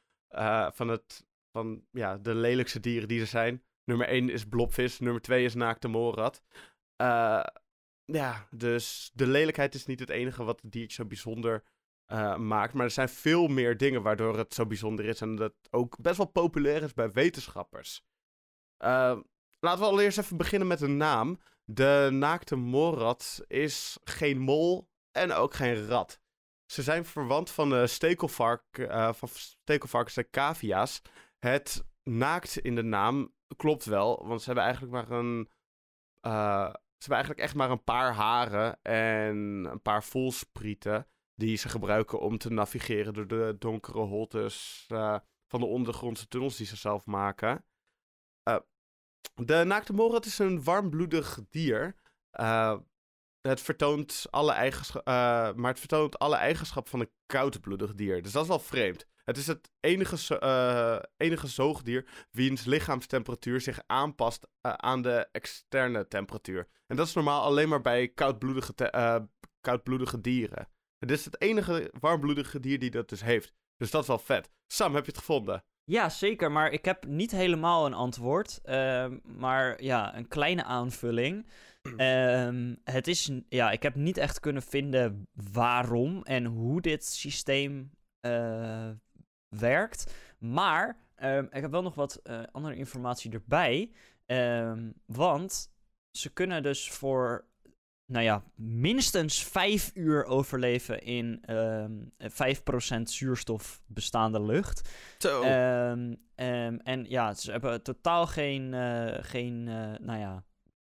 [0.73, 3.65] van, het, van ja, de lelijkste dieren die er zijn.
[3.85, 6.43] Nummer 1 is blobvis, nummer 2 is naakte molrat.
[8.05, 11.65] Ja, dus de lelijkheid is niet het enige wat het diertje zo bijzonder
[12.09, 12.73] eh, maakt.
[12.73, 15.21] Maar er zijn veel meer dingen waardoor het zo bijzonder is.
[15.21, 18.05] En dat ook best wel populair is bij wetenschappers.
[18.77, 19.19] Eh,
[19.61, 21.41] laten we allereerst even beginnen met een naam.
[21.65, 26.21] De naakte molrat is geen mol en ook geen rat.
[26.67, 31.03] Ze zijn verwant van de stekelvark, eh, van stekelvarkens en cavia's.
[31.39, 35.49] Het naakt in de naam klopt wel, want ze hebben eigenlijk maar een...
[36.23, 36.29] ze
[36.99, 39.37] hebben eigenlijk echt maar een paar haren en
[39.71, 41.07] een paar voelsprieten...
[41.39, 46.57] die ze gebruiken om te navigeren door de donkere holtes eh, van de ondergrondse tunnels
[46.57, 47.65] die ze zelf maken.
[48.43, 48.59] Eh,
[49.35, 51.95] de naakte is een warmbloedig dier.
[52.31, 52.79] Eh,
[53.41, 55.13] het vertoont alle eigenschappen,
[55.61, 58.23] maar het vertoont alle eigenschappen van een koudbloedig dier.
[58.23, 59.07] Dus dat is wel vreemd.
[59.25, 66.69] Het is het enige, zo- enige zoogdier wiens lichaamstemperatuur zich aanpast aan de externe temperatuur.
[66.87, 68.75] En dat is normaal alleen maar bij koudbloedige,
[69.61, 70.69] koudbloedige dieren.
[70.99, 73.55] Het is het enige warmbloedige dier die dat dus heeft.
[73.77, 74.51] Dus dat is wel vet.
[74.67, 75.65] Sam, heb je het gevonden?
[75.85, 78.61] Ja, zeker, maar ik heb niet helemaal een antwoord.
[78.63, 81.47] ehm, maar ja, een kleine aanvulling.
[81.97, 87.91] Ehm, het is, ja, ik heb niet echt kunnen vinden waarom en hoe dit systeem
[88.21, 88.91] eh,
[89.49, 90.15] werkt.
[90.39, 93.91] Maar ehm, ik heb wel nog wat eh, andere informatie erbij.
[95.07, 95.71] Want
[96.11, 97.45] ze kunnen dus voor,
[98.09, 104.89] nou ja, minstens vijf uur overleven in ehm 5% zuurstof bestaande lucht.
[105.19, 105.43] Zo.
[105.43, 110.45] Ehm, ehm, en ja, ze hebben totaal geen, eh, geen eh, nou ja,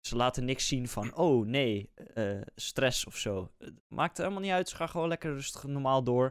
[0.01, 3.51] ze laten niks zien van, oh nee, eh, stress of zo.
[3.59, 6.31] Het maakt helemaal niet uit, ze gaan gewoon lekker rustig normaal door.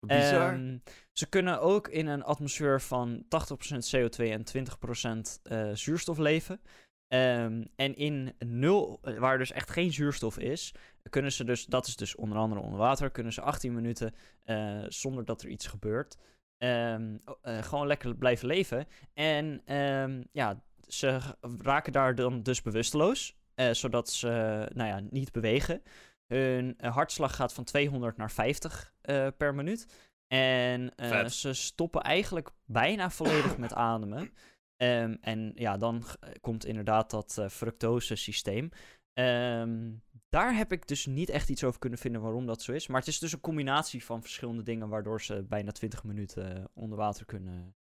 [0.00, 0.80] Bizar.
[1.12, 6.60] Ze kunnen ook in een atmosfeer van 80% CO2 en 20% eh, zuurstof leven.
[7.08, 10.74] Ehm, en in nul, waar dus echt geen zuurstof is,
[11.10, 14.84] kunnen ze dus, dat is dus onder andere onder water, kunnen ze 18 minuten eh,
[14.88, 16.18] zonder dat er iets gebeurt,
[16.58, 18.86] ehm, eh, gewoon lekker blijven leven.
[19.14, 21.18] En ehm, ja, ze
[21.62, 24.28] raken daar dan dus bewusteloos, eh, zodat ze,
[24.74, 25.82] nou ja, niet bewegen.
[26.26, 29.86] Hun hartslag gaat van 200 naar 50 eh, per minuut.
[30.26, 30.92] En
[31.30, 34.32] ze stoppen eigenlijk bijna volledig met ademen.
[34.78, 38.70] Ehm, en ja, dan eh, komt inderdaad dat eh fructose systeem.
[39.12, 39.92] Ehm,
[40.28, 42.86] daar heb ik dus niet echt iets over kunnen vinden waarom dat zo is.
[42.86, 46.64] Maar het is dus een combinatie van verschillende dingen waardoor ze bijna 20 minuten eh,
[46.74, 47.76] onder water kunnen,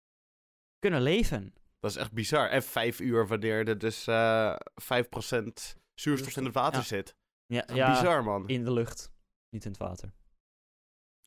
[0.79, 1.53] kunnen leven.
[1.79, 2.49] Dat is echt bizar.
[2.49, 6.85] En vijf uur wanneer er dus eh 5% zuurstof in het water Ja.
[6.85, 7.15] zit.
[7.45, 8.47] Ja, ja bizar, man.
[8.47, 9.11] in de lucht,
[9.49, 10.13] niet in het water.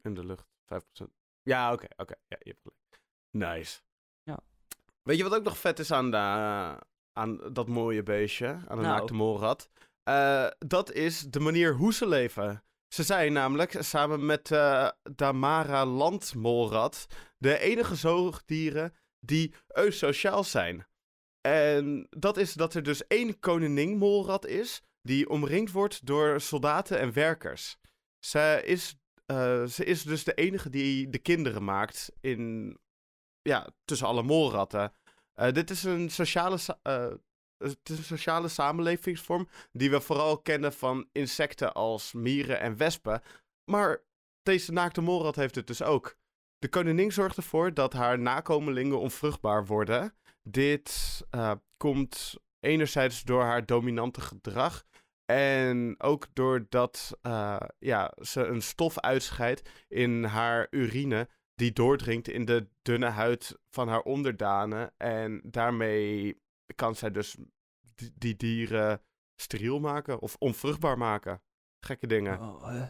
[0.03, 1.07] In de lucht, 5%.
[1.43, 2.15] Ja, oké, oké.
[2.29, 3.03] Ja, je hebt gelijk.
[3.31, 3.81] Nice.
[5.03, 6.17] Weet je wat ook nog vet is aan de,
[7.13, 8.97] aan dat mooie beestje, aan een Nou.
[8.97, 9.71] naakte molrat.
[10.03, 12.65] Eh, dat is de manier hoe ze leven.
[12.95, 17.07] Ze zijn namelijk samen met eh Damara landmolrat
[17.39, 20.87] de enige zoogdieren die eusociaal zijn.
[21.41, 26.99] En dat is dat er dus één koningin molrat is die omringd wordt door soldaten
[26.99, 27.77] en werkers.
[28.19, 28.95] Ze is,
[29.27, 32.79] eh, ze is dus de enige die de kinderen maakt in,
[33.43, 34.93] ja, tussen alle molratten.
[35.35, 37.09] Eh, dit is een sociale, eh,
[37.59, 43.23] het is een sociale samenlevingsvorm die we vooral kennen van insecten als mieren en wespen.
[43.65, 44.03] Maar
[44.43, 46.17] deze naakte molrat heeft het dus ook.
[46.59, 50.15] De koningin zorgt ervoor dat haar nakomelingen onvruchtbaar worden.
[50.43, 54.85] Dit eh, komt enerzijds door haar dominante gedrag.
[55.25, 57.19] En ook doordat
[57.79, 61.29] ja, ze een stof uitscheidt in haar urine.
[61.61, 64.93] Die doordringt in de dunne huid van haar onderdanen.
[64.97, 66.41] En daarmee
[66.75, 67.37] kan zij dus
[67.95, 69.03] die, die dieren
[69.37, 71.43] steriel maken of onvruchtbaar maken.
[71.81, 72.41] Gekke dingen.
[72.41, 72.89] Oh, eh.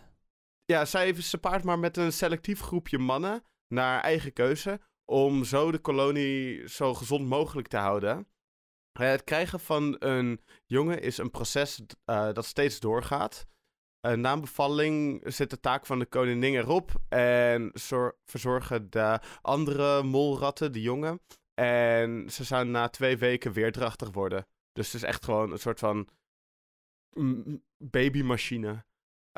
[0.64, 4.80] Ja, zij ze paart maar met een selectief groepje mannen naar eigen keuze.
[5.04, 8.28] Om zo de kolonie zo gezond mogelijk te houden.
[8.92, 13.46] Het krijgen van een jongen is een proces eh, dat steeds doorgaat.
[14.00, 16.90] Na een bevalling zit de taak van de koningin erop.
[17.08, 21.20] En zor- verzorgen de andere molratten, de jongen.
[21.54, 24.46] En ze zouden na twee weken weer drachtig worden.
[24.72, 26.08] Dus het is echt gewoon een soort van
[27.78, 28.84] babymachine.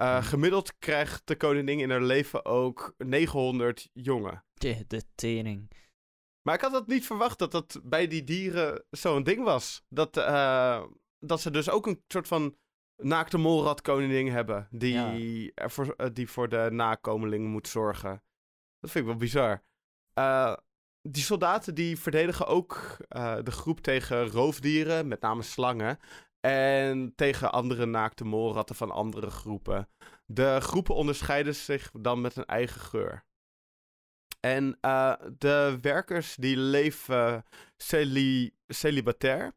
[0.00, 0.22] Uh, Hmm.
[0.22, 4.44] gemiddeld krijgt de koningin in haar leven ook 900 jongen.
[4.54, 5.70] Tje, de tering.
[6.42, 9.82] Maar ik had het niet verwacht dat dat bij die dieren zo'n ding was.
[9.88, 10.84] Dat, eh,
[11.18, 12.56] dat ze dus ook een soort van
[12.96, 14.68] naakte molratkoningin hebben.
[14.70, 18.22] Die, ervoor, eh, die voor de nakomeling moet zorgen.
[18.80, 19.62] Dat vind ik wel bizar.
[20.12, 20.56] Eh,
[21.02, 25.98] die soldaten die verdedigen ook eh, de groep tegen roofdieren, met name slangen.
[26.40, 29.88] En tegen andere naakte molratten van andere groepen.
[30.26, 33.24] De groepen onderscheiden zich dan met een eigen geur.
[34.40, 37.44] En uh, de werkers die leven
[37.76, 39.52] celi celibatair.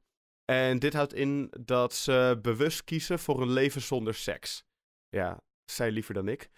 [0.45, 4.63] En dit houdt in dat ze bewust kiezen voor een leven zonder seks.
[5.09, 5.41] Ja,
[5.71, 6.49] zij liever dan ik.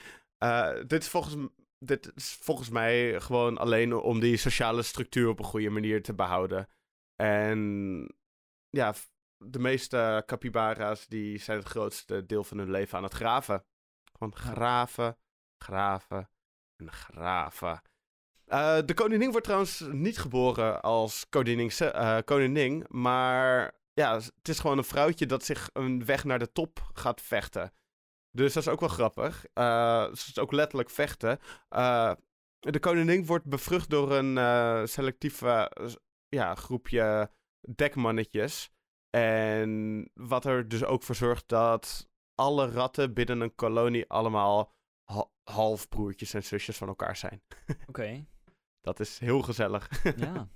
[0.43, 5.39] Uh, dit, is volgens, dit is volgens mij gewoon alleen om die sociale structuur op
[5.39, 6.69] een goede manier te behouden.
[7.15, 7.59] En
[8.69, 8.93] ja,
[9.37, 13.65] de meeste capybara's die zijn het grootste deel van hun leven aan het graven.
[14.11, 15.17] Gewoon graven,
[15.63, 16.29] graven
[16.75, 17.81] en graven.
[18.47, 24.59] Uh, de koningin wordt trouwens niet geboren als koningin, uh, koningin, maar ja, het is
[24.59, 27.73] gewoon een vrouwtje dat zich een weg naar de top gaat vechten.
[28.31, 29.45] Dus dat is ook wel grappig.
[29.53, 31.39] Uh, het is ook letterlijk vechten.
[32.59, 35.41] de koningin wordt bevrucht door een eh, selectief
[36.27, 37.31] ja, groepje
[37.75, 38.71] dekmannetjes.
[39.09, 44.73] En wat er dus ook voor zorgt dat alle ratten binnen een kolonie allemaal
[45.03, 47.41] ha halfbroertjes en zusjes van elkaar zijn.
[47.67, 47.83] Oké.
[47.87, 48.27] Okay.
[48.87, 49.89] Dat is heel gezellig.
[50.15, 50.47] Ja.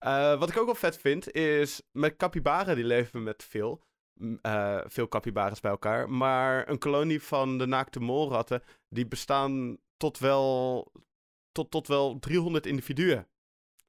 [0.00, 3.84] uh, wat ik ook wel vet vind, is met capybaren die leven met veel.
[4.20, 6.10] Uh, veel capybaras bij elkaar.
[6.10, 10.92] Maar een kolonie van de naakte molratten, die bestaan tot wel,
[11.52, 13.28] tot, tot wel 300 individuen.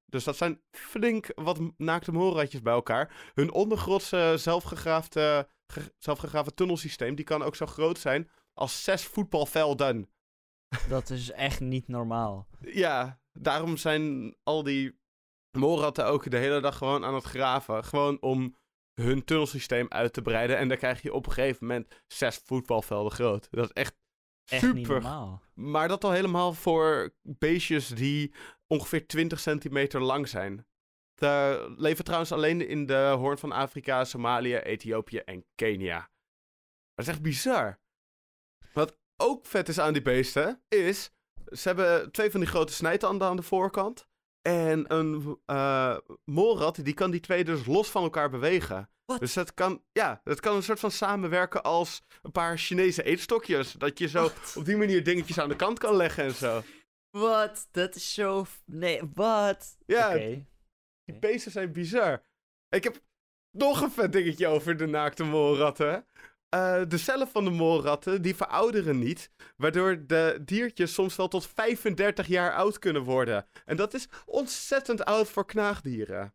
[0.05, 3.32] Dus dat zijn flink wat naakte molratjes bij elkaar.
[3.34, 10.09] Hun ondergrondse zelfgegraafde, ge, zelfgegraven tunnelsysteem, die kan ook zo groot zijn als zes voetbalvelden.
[10.89, 12.47] Dat is echt niet normaal.
[12.59, 14.99] Ja, daarom zijn al die
[15.57, 17.84] molratten ook de hele dag gewoon aan het graven.
[17.84, 18.55] Gewoon om
[18.93, 20.57] hun tunnelsysteem uit te breiden.
[20.57, 23.47] En dan krijg je op een gegeven moment zes voetbalvelden groot.
[23.51, 23.95] Dat is echt,
[24.45, 25.03] echt super.
[25.53, 28.34] Maar dat al helemaal voor beestjes die
[28.67, 30.67] ongeveer 20 centimeter lang zijn.
[31.15, 36.11] Ze leven trouwens alleen in de Hoorn van Afrika, Somalië, Ethiopië en Kenia.
[36.93, 37.79] Dat is echt bizar.
[38.73, 41.11] Wat ook vet is aan die beesten, is...
[41.58, 44.08] Ze hebben twee van die grote snijtanden aan de voorkant.
[44.41, 48.89] En een uh, molrat, die kan die twee dus los van elkaar bewegen.
[49.06, 49.20] What?
[49.20, 53.72] Dus dat kan, ja, dat kan een soort van samenwerken als een paar Chinese eetstokjes.
[53.72, 54.56] Dat je zo What?
[54.58, 56.62] op die manier dingetjes aan de kant kan leggen en zo.
[57.10, 57.68] Wat?
[57.72, 58.45] Dat is zo...
[58.66, 59.78] Nee, wat?
[59.86, 60.47] Ja, okay.
[61.04, 62.22] die beesten zijn bizar.
[62.70, 63.01] Ik heb
[63.51, 66.06] nog een vet dingetje over de naakte molratten.
[66.54, 69.32] Uh, de cellen van de molratten, die verouderen niet.
[69.58, 73.45] Waardoor de diertjes soms wel tot 35 jaar oud kunnen worden.
[73.66, 76.34] En dat is ontzettend oud voor knaagdieren.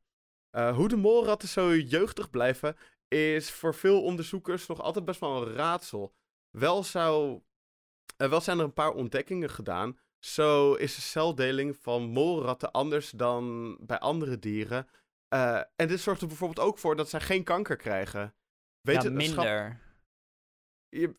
[0.53, 2.77] Uh, hoe de molratten zo jeugdig blijven,
[3.09, 6.15] is voor veel onderzoekers nog altijd best wel een raadsel.
[6.51, 7.41] Wel, zou,
[8.23, 9.99] uh, wel zijn er een paar ontdekkingen gedaan.
[10.19, 14.89] Zo is de celdeling van molratten anders dan bij andere dieren.
[15.29, 18.35] Eh, en dit zorgt er bijvoorbeeld ook voor dat zij geen kanker krijgen.
[18.81, 19.87] Weet ja, minder.
[20.89, 21.17] Je-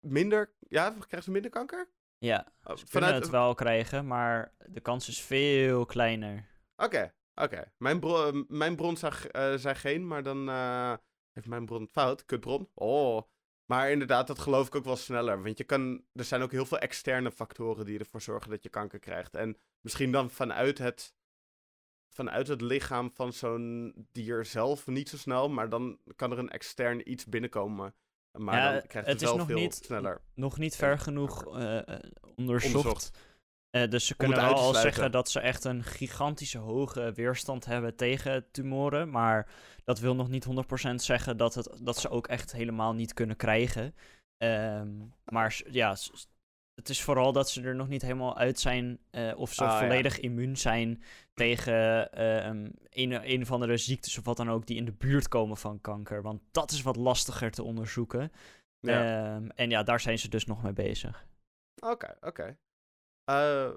[0.00, 1.88] minder, ja, krijgen ze minder kanker?
[2.18, 6.48] Ja, Oh, ze kunnen het wel krijgen, maar de kans is veel kleiner.
[6.76, 7.72] Oké, oké.
[7.78, 10.94] Mijn, bro- mijn bron zag, eh, zei geen, maar dan eh,
[11.32, 12.24] heeft mijn bron fout.
[12.24, 12.68] Kutbron.
[12.74, 13.22] Oh.
[13.66, 15.42] Maar inderdaad, dat geloof ik ook wel sneller.
[15.42, 18.68] Want je kan, er zijn ook heel veel externe factoren die ervoor zorgen dat je
[18.68, 19.34] kanker krijgt.
[19.34, 21.14] En misschien dan vanuit het,
[22.08, 25.48] vanuit het lichaam van zo'n dier zelf niet zo snel.
[25.48, 27.94] Maar dan kan er een extern iets binnenkomen.
[28.38, 30.20] Maar Ja, dan krijgt het het is wel nog veel niet- sneller.
[30.34, 32.00] Nog niet ver genoeg eh, eh,
[32.36, 32.74] onderzocht.
[32.74, 33.18] Onderzocht.
[33.70, 37.64] Eh, dus ze Om kunnen wel al zeggen dat ze echt een gigantische hoge weerstand
[37.64, 39.10] hebben tegen tumoren.
[39.10, 39.48] Maar
[39.84, 43.36] dat wil nog niet 100% zeggen dat, het, dat ze ook echt helemaal niet kunnen
[43.36, 43.94] krijgen.
[44.36, 44.90] Ehm,
[45.24, 45.96] maar ja,
[46.80, 49.70] het is vooral dat ze er nog niet helemaal uit zijn eh, of ze Ah,
[49.70, 49.78] ja.
[49.78, 51.02] volledig immuun zijn
[51.34, 55.28] tegen ehm, een, een of andere ziektes of wat dan ook die in de buurt
[55.28, 56.22] komen van kanker.
[56.22, 58.32] Want dat is wat lastiger te onderzoeken.
[58.80, 59.34] Ja.
[59.34, 61.26] Ehm, en ja, daar zijn ze dus nog mee bezig.
[61.80, 62.58] Oké, oké.
[63.24, 63.70] Eh,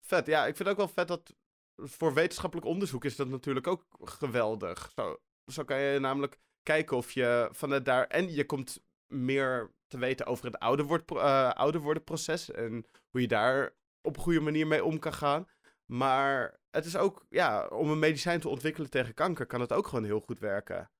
[0.00, 0.26] vet.
[0.26, 1.34] Ja, ik vind ook wel vet dat
[1.76, 4.90] voor wetenschappelijk onderzoek is dat natuurlijk ook geweldig.
[4.94, 5.16] Zo,
[5.52, 8.06] zo kan je namelijk kijken of je vanuit daar...
[8.06, 13.20] En je komt meer te weten over het ouder, eh, ouder worden proces en hoe
[13.20, 15.48] je daar op een goede manier mee om kan gaan.
[15.86, 19.86] Maar het is ook, ja, om een medicijn te ontwikkelen tegen kanker kan het ook
[19.86, 20.90] gewoon heel goed werken.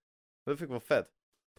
[0.42, 1.12] Dat vind ik wel vet.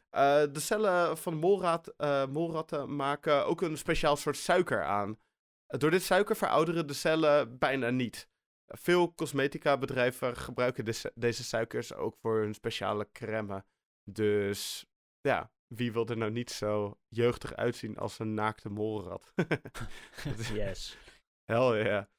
[0.09, 5.19] Eh, de cellen van molrat, eh, molratten maken ook een speciaal soort suiker aan.
[5.67, 8.29] Door dit suiker verouderen de cellen bijna niet.
[8.67, 13.65] Veel cosmetica bedrijven gebruiken deze suikers ook voor hun speciale crème.
[14.03, 14.85] Dus
[15.21, 19.33] ja, wie wil er nou niet zo jeugdig uitzien als een naakte molrat?
[20.53, 20.97] yes.
[21.43, 22.09] Hell ja.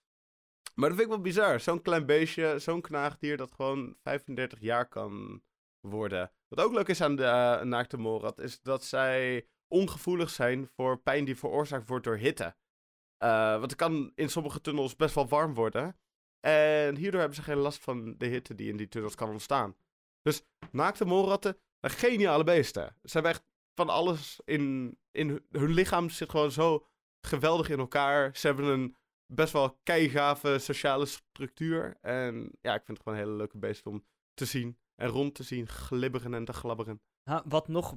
[0.75, 1.61] Maar dat vind ik wel bizar.
[1.61, 5.43] Zo'n klein beestje, zo'n knaagdier dat gewoon 35 jaar kan
[5.81, 6.33] worden.
[6.49, 10.99] Wat ook leuk is aan de eh, naakte molrat, is dat zij ongevoelig zijn voor
[10.99, 12.57] pijn die veroorzaakt wordt door hitte.
[13.17, 15.99] Eh, want het kan in sommige tunnels best wel warm worden.
[16.41, 19.77] En hierdoor hebben ze geen last van de hitte die in die tunnels kan ontstaan.
[20.23, 22.97] Dus naakte molratten, geniale beesten.
[23.03, 26.87] Ze hebben echt van alles in, in hun- lichaam zit gewoon zo
[27.27, 28.37] geweldig in elkaar.
[28.37, 28.97] Ze hebben een
[29.27, 31.97] best wel keigave sociale structuur.
[32.01, 34.05] En ja, ik vind het gewoon een hele leuke beest om
[34.35, 34.79] te zien.
[34.95, 37.01] En rond te zien, glibberen en te glabberen.
[37.23, 37.95] Ha, wat nog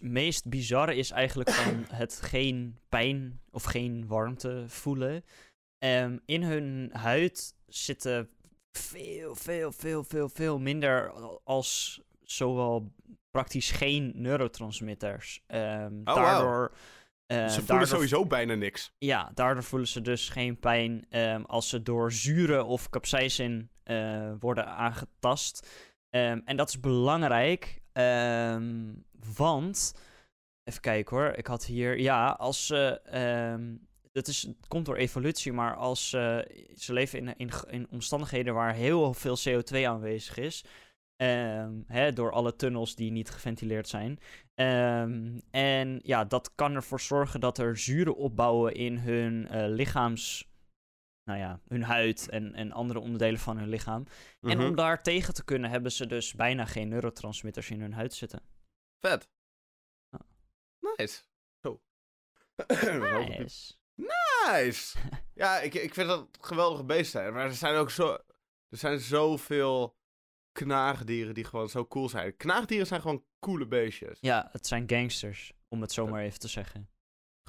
[0.00, 5.24] meest bizarre is eigenlijk van het geen pijn of geen warmte voelen.
[5.78, 8.30] Ehm, in hun huid zitten
[8.78, 11.10] veel, veel, veel, veel, veel minder
[11.44, 12.00] als
[12.36, 12.92] zowel
[13.30, 15.42] praktisch geen neurotransmitters.
[15.46, 16.72] Ehm, Oh, daardoor,
[17.26, 18.92] eh, ze voelen daardoor sowieso bijna niks.
[18.98, 24.32] ja, daardoor voelen ze dus geen pijn ehm, als ze door zuren of capsaicin eh,
[24.38, 25.68] worden aangetast.
[26.10, 27.80] Ehm, en dat is belangrijk,
[29.36, 29.94] want...
[30.64, 32.00] Even kijken hoor, ik had hier...
[32.00, 33.00] Ja, als ze...
[34.12, 38.54] dat is, het komt door evolutie, maar als ze ze leven in, in, in omstandigheden
[38.54, 40.64] waar heel veel CO2 aanwezig is...
[41.22, 44.18] ehm, hè, door alle tunnels die niet geventileerd zijn.
[44.54, 50.50] Ehm, en ja, dat kan ervoor zorgen dat er zuren opbouwen in hun eh, lichaams.
[51.24, 54.06] Nou ja, hun huid en, en andere onderdelen van hun lichaam.
[54.40, 54.66] En Mhm.
[54.66, 58.42] om daar tegen te kunnen, hebben ze dus bijna geen neurotransmitters in hun huid zitten.
[59.00, 59.28] Vet.
[60.08, 60.20] Ja.
[60.96, 61.22] Nice.
[61.62, 61.80] Zo.
[63.28, 63.74] Nice.
[63.94, 64.98] Nice.
[65.42, 67.32] ja, ik, ik vind dat geweldige beesten.
[67.32, 68.12] Maar er zijn ook zo...
[68.68, 69.96] Er zijn zoveel
[70.52, 72.36] knaagdieren die gewoon zo cool zijn.
[72.36, 74.18] Knaagdieren zijn gewoon coole beestjes.
[74.20, 76.90] Ja, het zijn gangsters, om het zo maar even te zeggen.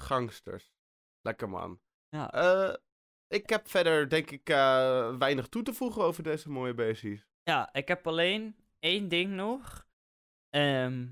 [0.02, 0.72] Gangsters.
[1.20, 1.80] Lekker man.
[2.08, 2.74] Ja, Eh,
[3.28, 7.26] ik heb verder, denk ik, eh, weinig toe te voegen over deze mooie beestjes.
[7.42, 9.86] ja ik heb alleen één ding nog.
[10.48, 11.06] Ehm,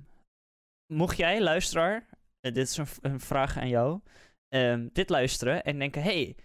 [0.92, 2.08] mocht jij, luisteraar,
[2.40, 4.00] eh, dit is een vraag aan jou,
[4.48, 6.36] ehm, dit luisteren en denken: hey,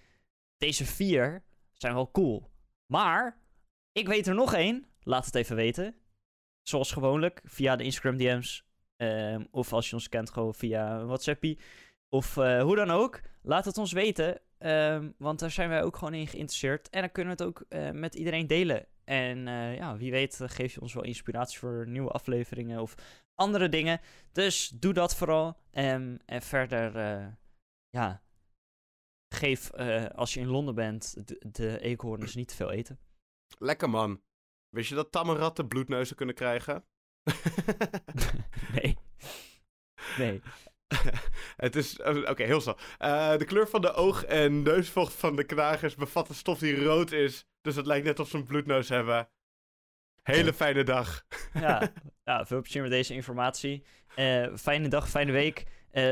[0.58, 1.44] deze vier
[1.74, 2.50] zijn wel cool.
[2.94, 3.42] Maar
[3.92, 4.86] ik weet er nog één.
[5.08, 5.96] Laat het even weten.
[6.62, 8.66] Zoals gewoonlijk, via de Instagram DM's.
[8.96, 11.60] ehm, of als je ons kent, gewoon via WhatsAppie.
[12.10, 13.22] Of eh, hoe dan ook.
[13.42, 14.42] Laat het ons weten.
[14.58, 16.90] ehm, want daar zijn wij ook gewoon in geïnteresseerd.
[16.90, 18.88] En dan kunnen we het ook eh, met iedereen delen.
[19.04, 22.96] En eh, ja, wie weet geef je ons wel inspiratie voor nieuwe afleveringen of
[23.36, 24.00] andere dingen.
[24.32, 25.58] Dus doe dat vooral.
[25.72, 26.92] Ehm, en verder,
[27.90, 28.24] ja,
[29.36, 29.72] geef
[30.16, 33.00] als je in Londen bent de, de eekhoorns niet te veel eten.
[33.60, 34.22] Lekker man.
[34.78, 36.84] Wist je dat tamme ratten bloedneuzen kunnen krijgen?
[38.82, 38.98] nee.
[40.18, 40.42] Nee.
[41.66, 42.00] Het is.
[42.00, 42.78] eh, Oké, heel snel.
[42.98, 46.84] Eh, de kleur van de oog- en neusvocht van de knagers bevat een stof die
[46.84, 47.46] rood is.
[47.62, 49.30] Dus het lijkt net of ze een bloedneus hebben.
[50.24, 51.24] Hele fijne dag.
[51.54, 51.92] Ja,
[52.24, 53.84] ja veel plezier met deze informatie.
[54.16, 55.66] Eh, fijne dag, fijne week.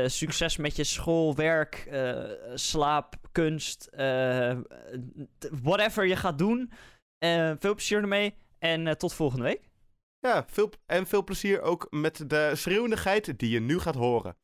[0.06, 1.88] Succes met je school, werk,
[2.54, 3.88] slaap, kunst,
[5.62, 6.72] whatever je gaat doen.
[7.58, 9.70] Veel plezier ermee en eh, tot volgende week.
[10.18, 14.36] Ja, veel, en veel plezier ook met de schreeuwende geit die je nu gaat horen.